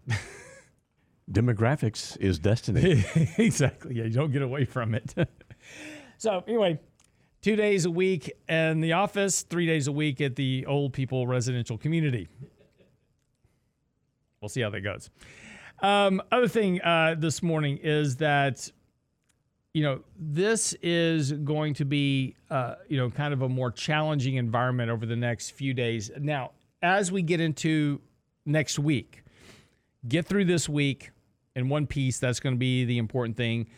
[1.30, 3.04] Demographics is destiny.
[3.38, 3.94] exactly.
[3.94, 5.14] Yeah, you don't get away from it.
[6.18, 6.80] so, anyway,
[7.42, 11.28] two days a week in the office, three days a week at the old people
[11.28, 12.26] residential community.
[14.40, 15.10] We'll see how that goes.
[15.80, 18.68] Um, other thing uh, this morning is that,
[19.74, 24.36] you know, this is going to be, uh, you know, kind of a more challenging
[24.36, 26.10] environment over the next few days.
[26.18, 26.50] Now,
[26.82, 28.00] as we get into
[28.44, 29.22] next week,
[30.06, 31.10] get through this week
[31.56, 32.18] in one piece.
[32.18, 33.68] That's going to be the important thing.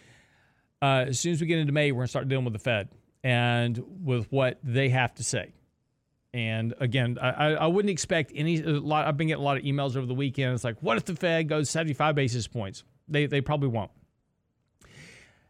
[0.82, 2.58] Uh, as soon as we get into May, we're going to start dealing with the
[2.58, 2.88] Fed
[3.22, 5.52] and with what they have to say.
[6.32, 8.60] And again, I, I wouldn't expect any.
[8.60, 10.52] Lot, I've been getting a lot of emails over the weekend.
[10.52, 12.82] It's like, what if the Fed goes 75 basis points?
[13.06, 13.92] They they probably won't.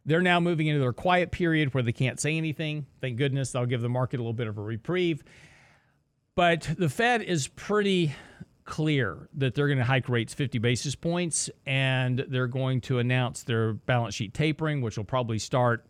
[0.07, 2.87] They're now moving into their quiet period where they can't say anything.
[3.01, 5.25] Thank goodness that'll give the market a little bit of a reprieve.
[6.35, 8.15] But the Fed is pretty
[8.65, 13.43] clear that they're going to hike rates 50 basis points and they're going to announce
[13.43, 15.87] their balance sheet tapering, which will probably start,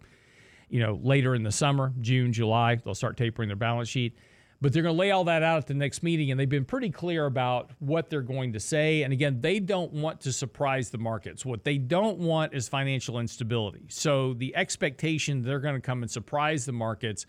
[0.68, 2.77] you know, later in the summer, June, July.
[2.77, 4.16] They'll start tapering their balance sheet.
[4.64, 6.64] But they're going to lay all that out at the next meeting, and they've been
[6.64, 9.03] pretty clear about what they're going to say.
[9.03, 11.44] And again, they don't want to surprise the markets.
[11.44, 13.85] What they don't want is financial instability.
[13.90, 17.27] So the expectation they're going to come and surprise the markets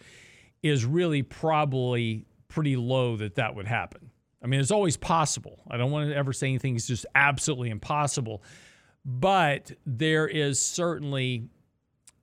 [0.64, 4.12] is really probably pretty low that that would happen.
[4.42, 5.60] I mean, it's always possible.
[5.70, 8.44] I don't want to ever say anything is just absolutely impossible,
[9.04, 11.50] but there is certainly,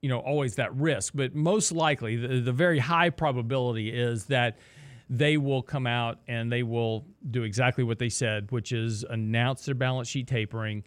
[0.01, 1.13] you know, always that risk.
[1.13, 4.57] But most likely, the, the very high probability is that
[5.09, 9.65] they will come out and they will do exactly what they said, which is announce
[9.65, 10.83] their balance sheet tapering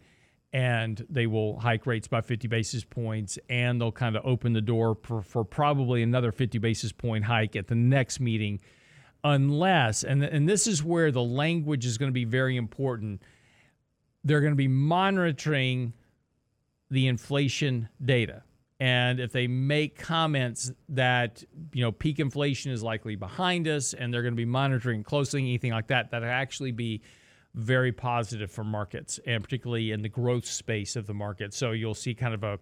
[0.53, 4.61] and they will hike rates by 50 basis points and they'll kind of open the
[4.61, 8.61] door for, for probably another 50 basis point hike at the next meeting.
[9.25, 13.23] Unless and and this is where the language is going to be very important
[14.27, 15.93] they're going to be monitoring
[16.91, 18.43] the inflation data
[18.79, 24.13] and if they make comments that you know peak inflation is likely behind us and
[24.13, 27.03] they're going to be monitoring closely anything like that that actually be
[27.55, 31.55] very positive for markets and particularly in the growth space of the market.
[31.55, 32.59] So you'll see kind of a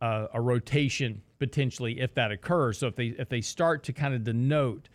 [0.00, 2.78] a, a rotation potentially if that occurs.
[2.78, 4.88] So if they if they start to kind of denote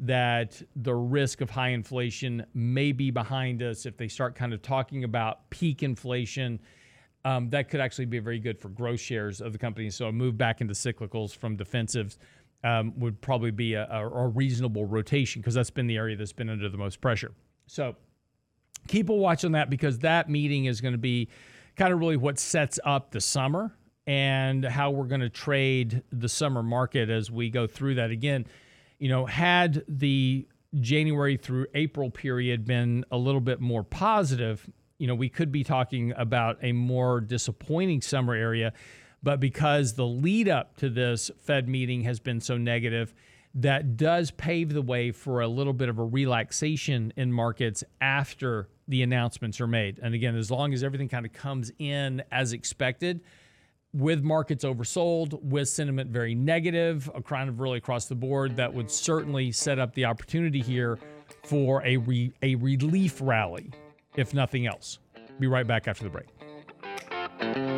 [0.00, 4.62] that the risk of high inflation may be behind us if they start kind of
[4.62, 6.60] talking about peak inflation
[7.28, 9.90] um, that could actually be very good for growth shares of the company.
[9.90, 12.16] So a move back into cyclicals from defensives
[12.64, 16.32] um, would probably be a, a, a reasonable rotation because that's been the area that's
[16.32, 17.32] been under the most pressure.
[17.66, 17.96] So
[18.86, 21.28] keep a watch on that because that meeting is going to be
[21.76, 26.30] kind of really what sets up the summer and how we're going to trade the
[26.30, 28.10] summer market as we go through that.
[28.10, 28.46] Again,
[28.98, 30.48] you know, had the
[30.80, 34.66] January through April period been a little bit more positive,
[34.98, 38.72] you know, we could be talking about a more disappointing summer area.
[39.22, 43.14] But because the lead up to this Fed meeting has been so negative,
[43.54, 48.68] that does pave the way for a little bit of a relaxation in markets after
[48.86, 49.98] the announcements are made.
[50.02, 53.20] And again, as long as everything kind of comes in as expected,
[53.94, 58.72] with markets oversold, with sentiment very negative, a kind of really across the board, that
[58.72, 60.98] would certainly set up the opportunity here
[61.44, 63.72] for a re- a relief rally
[64.18, 64.98] if nothing else.
[65.38, 67.77] Be right back after the break.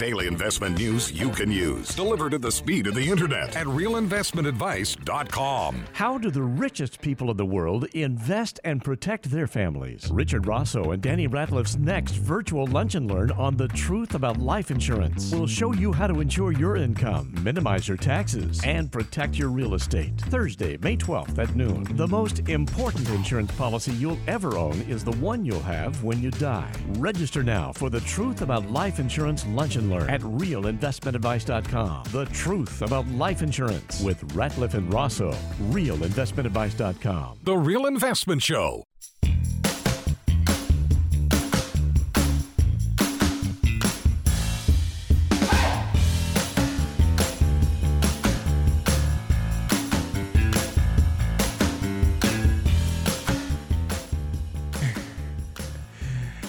[0.00, 5.84] Daily investment news you can use, delivered at the speed of the internet at realinvestmentadvice.com.
[5.92, 10.08] How do the richest people in the world invest and protect their families?
[10.10, 14.70] Richard Rosso and Danny Ratliff's next virtual lunch and learn on the truth about life
[14.70, 19.50] insurance We'll show you how to insure your income, minimize your taxes, and protect your
[19.50, 20.16] real estate.
[20.16, 21.84] Thursday, May 12th at noon.
[21.96, 26.30] The most important insurance policy you'll ever own is the one you'll have when you
[26.30, 26.72] die.
[26.98, 32.04] Register now for the truth about life insurance lunch and learn at realinvestmentadvice.com.
[32.12, 35.32] The truth about life insurance with Ratliff and Rosso.
[35.70, 37.38] Realinvestmentadvice.com.
[37.44, 38.84] The Real Investment Show.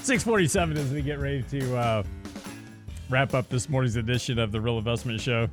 [0.03, 2.03] Six forty-seven as we get ready to uh,
[3.11, 5.49] wrap up this morning's edition of the Real Investment Show.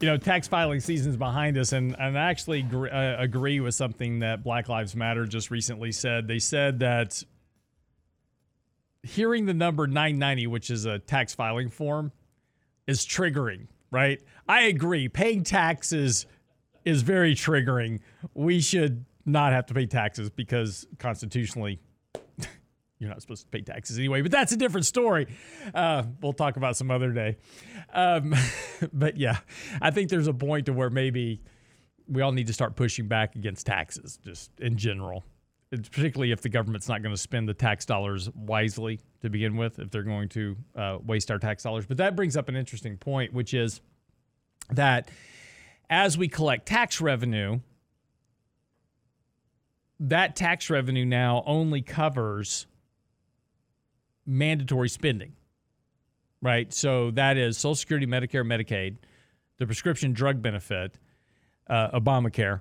[0.00, 3.74] You know, tax filing season's behind us, and, and I actually gr- uh, agree with
[3.74, 6.28] something that Black Lives Matter just recently said.
[6.28, 7.24] They said that
[9.02, 12.12] hearing the number 990, which is a tax filing form,
[12.86, 14.20] is triggering, right?
[14.48, 15.08] I agree.
[15.08, 16.26] Paying taxes
[16.84, 18.00] is very triggering.
[18.34, 21.80] We should not have to pay taxes because constitutionally
[22.98, 25.26] you're not supposed to pay taxes anyway, but that's a different story.
[25.74, 27.36] Uh, we'll talk about some other day.
[27.92, 28.34] Um,
[28.92, 29.38] but yeah,
[29.80, 31.42] I think there's a point to where maybe
[32.08, 35.24] we all need to start pushing back against taxes, just in general.
[35.72, 39.56] It's particularly if the government's not going to spend the tax dollars wisely to begin
[39.56, 41.86] with, if they're going to uh, waste our tax dollars.
[41.86, 43.80] But that brings up an interesting point, which is
[44.70, 45.10] that
[45.90, 47.60] as we collect tax revenue,
[49.98, 52.66] that tax revenue now only covers
[54.26, 55.32] mandatory spending,
[56.42, 56.72] right?
[56.72, 58.96] So that is Social Security, Medicare, Medicaid,
[59.58, 60.98] the prescription drug benefit,
[61.68, 62.60] uh, Obamacare,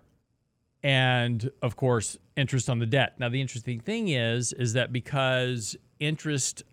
[0.83, 3.19] and of course interest on the debt.
[3.19, 6.63] Now the interesting thing is is that because interest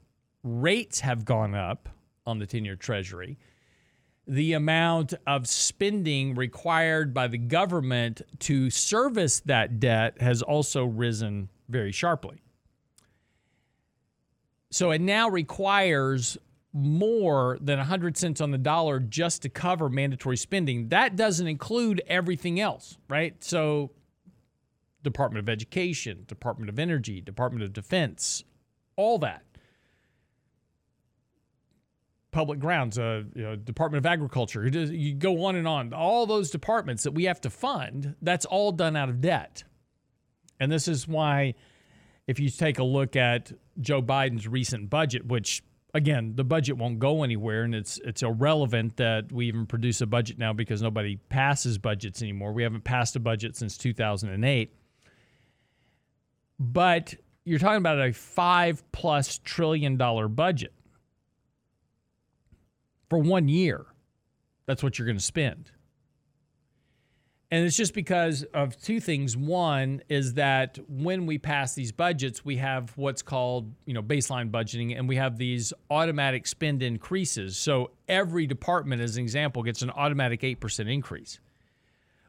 [0.42, 1.88] rates have gone up
[2.26, 3.38] on the 10-year treasury,
[4.26, 11.48] the amount of spending required by the government to service that debt has also risen
[11.68, 12.42] very sharply.
[14.72, 16.38] So it now requires
[16.72, 20.88] more than 100 cents on the dollar just to cover mandatory spending.
[20.88, 23.36] That doesn't include everything else, right?
[23.44, 23.90] So
[25.02, 28.44] Department of Education, Department of Energy, Department of Defense,
[28.96, 29.44] all that.
[32.30, 34.66] Public grounds, uh, you know, Department of Agriculture.
[34.66, 35.92] You go on and on.
[35.92, 39.64] All those departments that we have to fund, that's all done out of debt.
[40.58, 41.56] And this is why,
[42.32, 45.62] if you take a look at Joe Biden's recent budget, which
[45.92, 50.06] again, the budget won't go anywhere, and it's it's irrelevant that we even produce a
[50.06, 52.54] budget now because nobody passes budgets anymore.
[52.54, 54.74] We haven't passed a budget since 2008.
[56.58, 57.14] But
[57.44, 60.72] you're talking about a five plus trillion dollar budget
[63.10, 63.84] for one year.
[64.64, 65.70] That's what you're going to spend.
[67.52, 69.36] And it's just because of two things.
[69.36, 74.50] One is that when we pass these budgets, we have what's called, you know, baseline
[74.50, 77.58] budgeting and we have these automatic spend increases.
[77.58, 81.40] So every department as an example gets an automatic 8% increase.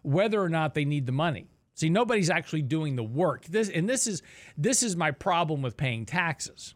[0.02, 1.48] Whether or not they need the money.
[1.74, 3.46] See, nobody's actually doing the work.
[3.46, 4.22] This and this is
[4.58, 6.76] this is my problem with paying taxes,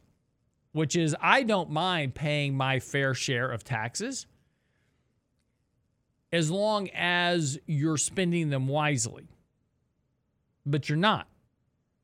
[0.72, 4.26] which is I don't mind paying my fair share of taxes
[6.32, 9.30] as long as you're spending them wisely.
[10.66, 11.28] But you're not.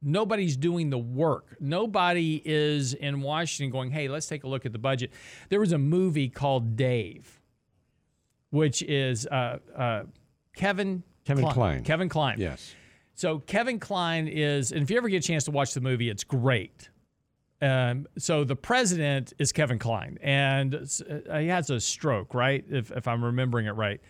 [0.01, 1.55] Nobody's doing the work.
[1.59, 5.11] Nobody is in Washington going, hey, let's take a look at the budget.
[5.49, 7.41] There was a movie called Dave,
[8.49, 10.03] which is uh, uh,
[10.55, 11.53] Kevin Kevin Kline.
[11.53, 11.83] Kline.
[11.83, 12.39] Kevin Kline.
[12.39, 12.75] Yes.
[13.15, 16.09] So Kevin Kline is, and if you ever get a chance to watch the movie,
[16.09, 16.89] it's great.
[17.63, 22.65] Um, so the president is Kevin Kline, and uh, he has a stroke, right?
[22.69, 24.01] If, if I'm remembering it right.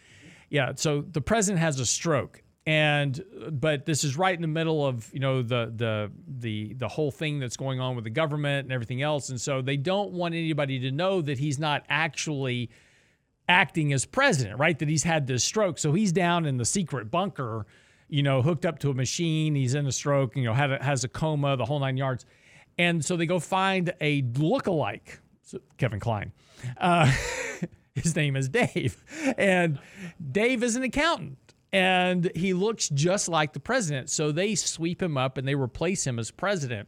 [0.49, 0.71] Yeah.
[0.75, 5.07] So the president has a stroke, and but this is right in the middle of
[5.13, 8.73] you know the the the the whole thing that's going on with the government and
[8.73, 12.71] everything else, and so they don't want anybody to know that he's not actually
[13.47, 14.79] acting as president, right?
[14.79, 17.67] That he's had this stroke, so he's down in the secret bunker,
[18.07, 19.53] you know, hooked up to a machine.
[19.53, 22.25] He's in a stroke, you know, had a, has a coma, the whole nine yards.
[22.77, 26.31] And so they go find a look-alike, so Kevin Kline.
[26.77, 27.11] Uh,
[27.95, 29.03] his name is Dave.
[29.37, 29.79] And
[30.31, 31.37] Dave is an accountant
[31.71, 34.09] and he looks just like the president.
[34.09, 36.87] So they sweep him up and they replace him as president.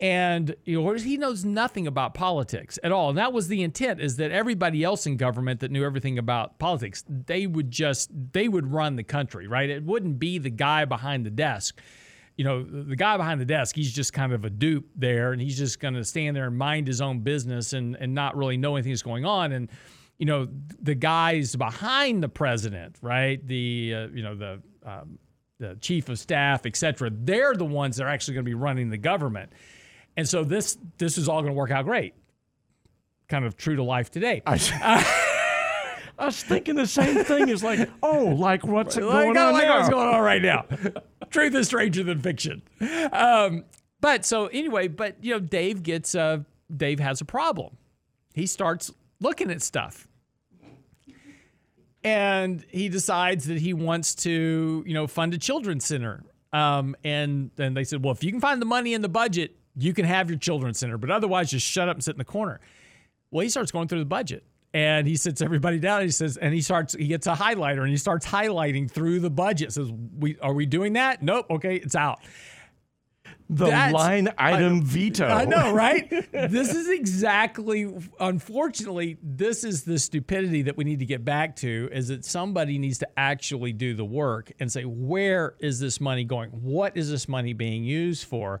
[0.00, 4.00] and you know he knows nothing about politics at all and that was the intent
[4.00, 8.48] is that everybody else in government that knew everything about politics they would just they
[8.48, 11.78] would run the country right it wouldn't be the guy behind the desk
[12.36, 15.42] you know the guy behind the desk he's just kind of a dupe there and
[15.42, 18.56] he's just going to stand there and mind his own business and and not really
[18.56, 19.68] know anything that's going on and
[20.18, 20.48] you know
[20.82, 25.18] the guys behind the president right the uh, you know the um,
[25.58, 28.54] the chief of staff et cetera they're the ones that are actually going to be
[28.54, 29.52] running the government
[30.16, 32.14] and so this this is all going to work out great.
[33.28, 34.42] Kind of true to life today.
[34.44, 34.58] I,
[36.18, 37.48] I was thinking the same thing.
[37.48, 39.78] Is like, oh, like what's like, going on like now?
[39.78, 40.66] what's going on right now.
[41.30, 42.62] Truth is stranger than fiction.
[43.12, 43.64] Um,
[44.00, 46.38] but so anyway, but you know, Dave gets uh,
[46.74, 47.76] Dave has a problem.
[48.34, 50.06] He starts looking at stuff.
[52.02, 56.24] And he decides that he wants to, you know, fund a children's center.
[56.50, 59.56] Um, and then they said, well, if you can find the money in the budget,
[59.76, 62.24] you can have your children's center, but otherwise just shut up and sit in the
[62.24, 62.58] corner.
[63.30, 66.00] Well, he starts going through the budget and he sits everybody down.
[66.00, 69.20] And he says, and he starts, he gets a highlighter and he starts highlighting through
[69.20, 69.72] the budget.
[69.72, 71.22] Says, we are we doing that?
[71.22, 71.46] Nope.
[71.50, 72.20] Okay, it's out.
[73.52, 75.26] The That's- line item I- veto.
[75.26, 76.08] I know, right?
[76.32, 81.88] this is exactly, unfortunately, this is the stupidity that we need to get back to
[81.92, 86.22] is that somebody needs to actually do the work and say, where is this money
[86.22, 86.50] going?
[86.50, 88.60] What is this money being used for?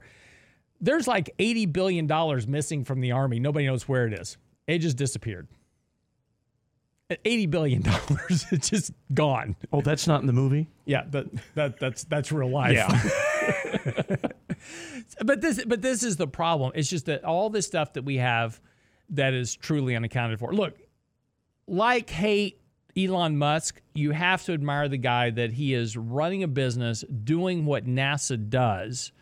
[0.80, 2.08] There's like $80 billion
[2.50, 3.38] missing from the Army.
[3.38, 4.38] Nobody knows where it is.
[4.66, 5.46] It just disappeared.
[7.10, 7.82] $80 billion.
[8.30, 9.56] it's just gone.
[9.72, 10.68] Oh, that's not in the movie.
[10.84, 12.74] Yeah, that, that that's that's real life.
[12.74, 12.88] Yeah.
[15.24, 16.72] but this but this is the problem.
[16.74, 18.60] It's just that all this stuff that we have
[19.10, 20.52] that is truly unaccounted for.
[20.52, 20.78] Look,
[21.66, 22.60] like hate
[22.96, 27.64] Elon Musk, you have to admire the guy that he is running a business, doing
[27.64, 29.12] what NASA does,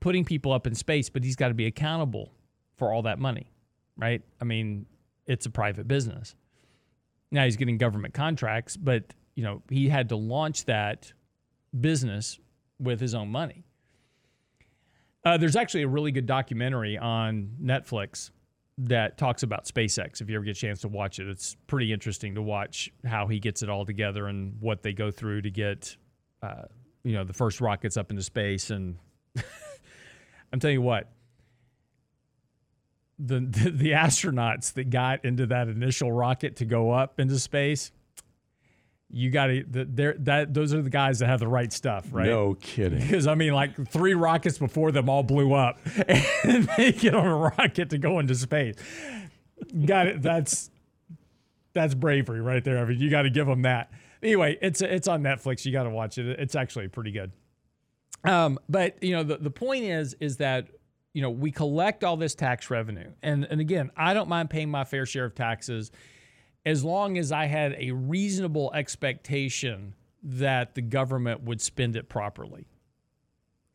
[0.00, 2.32] putting people up in space, but he's got to be accountable
[2.76, 3.50] for all that money,
[3.96, 4.22] right?
[4.40, 4.86] I mean,
[5.26, 6.34] it's a private business.
[7.30, 11.12] Now he's getting government contracts, but you know, he had to launch that
[11.78, 12.38] business
[12.78, 13.64] with his own money.
[15.24, 18.30] Uh, there's actually a really good documentary on Netflix
[18.78, 20.20] that talks about SpaceX.
[20.20, 23.26] If you ever get a chance to watch it, it's pretty interesting to watch how
[23.28, 25.96] he gets it all together and what they go through to get,
[26.42, 26.64] uh,
[27.04, 28.70] you know, the first rockets up into space.
[28.70, 28.96] And
[30.52, 31.12] I'm telling you what,
[33.24, 37.92] the, the the astronauts that got into that initial rocket to go up into space,
[39.10, 42.26] you got to there that those are the guys that have the right stuff, right?
[42.26, 43.00] No kidding.
[43.00, 47.26] Because I mean, like three rockets before them all blew up, and they get on
[47.26, 48.74] a rocket to go into space.
[49.84, 50.22] Got it.
[50.22, 50.70] That's
[51.72, 52.78] that's bravery right there.
[52.78, 53.92] I mean, you got to give them that.
[54.22, 55.64] Anyway, it's it's on Netflix.
[55.64, 56.26] You got to watch it.
[56.40, 57.32] It's actually pretty good.
[58.24, 60.68] Um, but you know, the the point is is that
[61.12, 64.70] you know we collect all this tax revenue, and and again, I don't mind paying
[64.70, 65.90] my fair share of taxes
[66.64, 72.66] as long as I had a reasonable expectation that the government would spend it properly.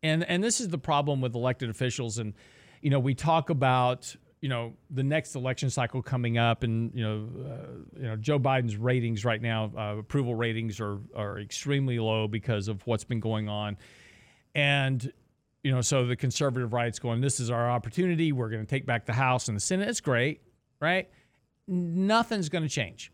[0.03, 2.33] And and this is the problem with elected officials and
[2.81, 7.03] you know we talk about you know the next election cycle coming up and you
[7.03, 11.99] know uh, you know Joe Biden's ratings right now uh, approval ratings are are extremely
[11.99, 13.77] low because of what's been going on.
[14.55, 15.11] And
[15.67, 18.85] you know so the conservative right's going this is our opportunity we're going to take
[18.85, 20.41] back the house and the senate it's great
[20.79, 21.09] right
[21.67, 23.11] nothing's going to change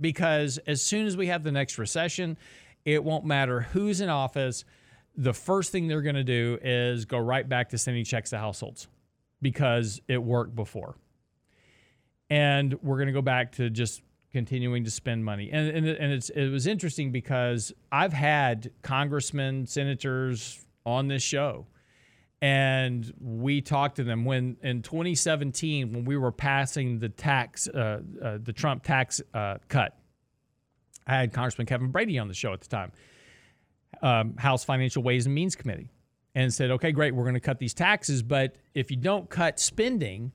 [0.00, 2.36] because as soon as we have the next recession,
[2.84, 4.64] it won't matter who's in office.
[5.16, 8.38] The first thing they're going to do is go right back to sending checks to
[8.38, 8.88] households
[9.42, 10.96] because it worked before.
[12.30, 14.02] And we're going to go back to just
[14.32, 15.50] continuing to spend money.
[15.50, 21.66] And, and, and it's, it was interesting because I've had congressmen, senators on this show.
[22.40, 24.24] And we talked to them.
[24.24, 29.56] When in 2017 when we were passing the tax uh, uh, the trump tax uh,
[29.68, 29.96] cut
[31.06, 32.92] i had congressman kevin brady on the show at the time
[34.02, 35.90] um, house financial ways and means committee
[36.34, 39.58] and said okay great we're going to cut these taxes but if you don't cut
[39.58, 40.32] spending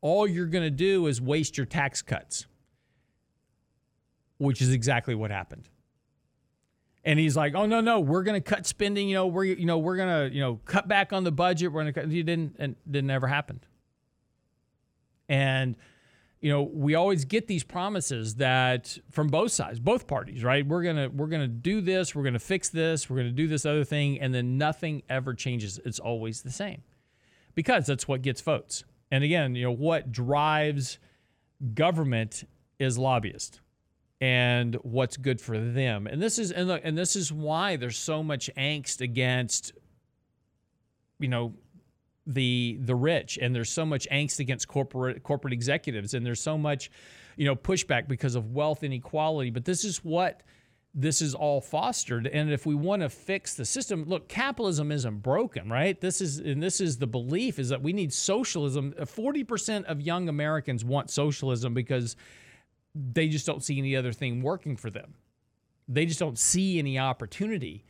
[0.00, 2.46] all you're going to do is waste your tax cuts
[4.38, 5.68] which is exactly what happened
[7.06, 9.08] and he's like, "Oh no, no, we're going to cut spending.
[9.08, 11.72] You know, we're you know we're going to you know cut back on the budget.
[11.72, 13.64] We're going to cut." You didn't, and didn't ever happened.
[15.28, 15.76] And
[16.40, 20.66] you know, we always get these promises that from both sides, both parties, right?
[20.66, 22.14] We're gonna we're gonna do this.
[22.14, 23.08] We're gonna fix this.
[23.08, 25.80] We're gonna do this other thing, and then nothing ever changes.
[25.84, 26.82] It's always the same,
[27.54, 28.84] because that's what gets votes.
[29.12, 30.98] And again, you know, what drives
[31.74, 32.44] government
[32.78, 33.60] is lobbyists
[34.20, 36.06] and what's good for them.
[36.06, 39.72] And this is and look, and this is why there's so much angst against
[41.18, 41.54] you know
[42.26, 43.38] the the rich.
[43.40, 46.14] And there's so much angst against corporate corporate executives.
[46.14, 46.90] And there's so much
[47.36, 49.50] you know pushback because of wealth inequality.
[49.50, 50.42] But this is what
[50.98, 52.26] this is all fostered.
[52.26, 56.00] And if we want to fix the system look capitalism isn't broken right?
[56.00, 58.94] This is and this is the belief is that we need socialism.
[58.98, 62.16] 40% of young americans want socialism because
[63.12, 65.14] they just don't see any other thing working for them
[65.88, 67.84] they just don't see any opportunity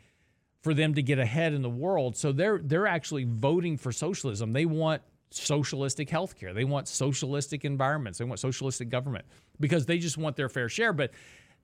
[0.63, 2.17] for them to get ahead in the world.
[2.17, 4.53] So they're they're actually voting for socialism.
[4.53, 6.55] They want socialistic healthcare.
[6.55, 8.19] They want socialistic environments.
[8.19, 9.25] They want socialistic government
[9.61, 10.93] because they just want their fair share.
[10.93, 11.13] But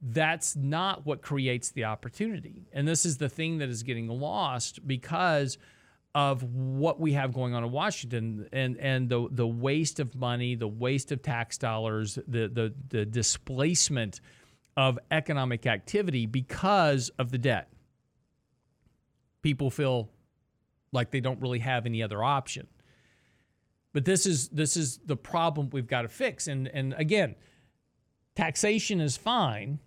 [0.01, 2.66] that's not what creates the opportunity.
[2.72, 5.59] And this is the thing that is getting lost because
[6.14, 10.54] of what we have going on in Washington and and the the waste of money,
[10.54, 14.20] the waste of tax dollars, the the the displacement
[14.76, 17.72] of economic activity because of the debt
[19.42, 20.08] people feel
[20.92, 22.66] like they don't really have any other option.
[23.92, 26.46] But this is this is the problem we've got to fix.
[26.46, 27.34] And and again,
[28.34, 29.80] taxation is fine,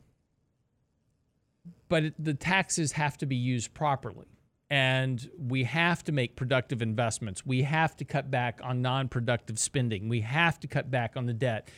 [1.90, 4.28] but the taxes have to be used properly.
[4.70, 7.46] And we have to make productive investments.
[7.46, 10.10] We have to cut back on non productive spending.
[10.10, 11.70] We have to cut back on the debt.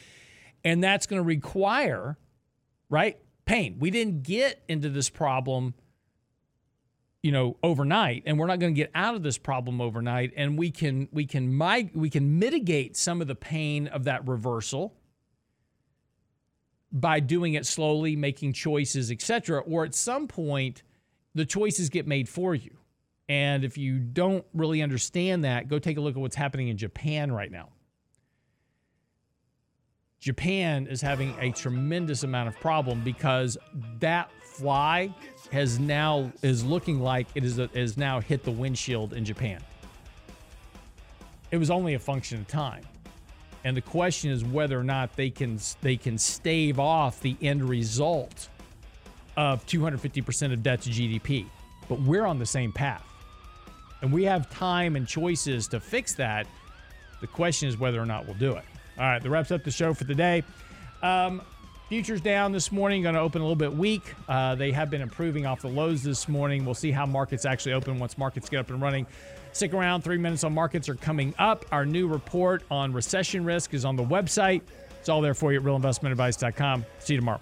[0.63, 2.17] And that's going to require,
[2.89, 3.77] right, pain.
[3.79, 5.73] We didn't get into this problem
[7.27, 10.57] you know overnight and we're not going to get out of this problem overnight and
[10.57, 14.95] we can we can mig- we can mitigate some of the pain of that reversal
[16.91, 20.83] by doing it slowly making choices etc or at some point
[21.33, 22.76] the choices get made for you
[23.29, 26.77] and if you don't really understand that go take a look at what's happening in
[26.77, 27.69] Japan right now
[30.19, 33.57] Japan is having a tremendous amount of problem because
[33.99, 35.13] that fly
[35.51, 39.61] has now is looking like it is is now hit the windshield in Japan.
[41.51, 42.83] It was only a function of time.
[43.63, 47.67] And the question is whether or not they can they can stave off the end
[47.67, 48.49] result
[49.35, 51.45] of 250% of debt to GDP.
[51.87, 53.05] But we're on the same path.
[54.01, 56.47] And we have time and choices to fix that.
[57.21, 58.63] The question is whether or not we'll do it.
[58.97, 60.43] All right, that wraps up the show for the day.
[61.01, 61.41] Um,
[61.89, 64.13] Futures down this morning, going to open a little bit weak.
[64.27, 66.65] Uh, they have been improving off the lows this morning.
[66.65, 69.07] We'll see how markets actually open once markets get up and running.
[69.53, 70.01] Stick around.
[70.01, 71.65] Three minutes on markets are coming up.
[71.71, 74.63] Our new report on recession risk is on the website.
[74.99, 76.85] It's all there for you at realinvestmentadvice.com.
[76.99, 77.39] See you tomorrow.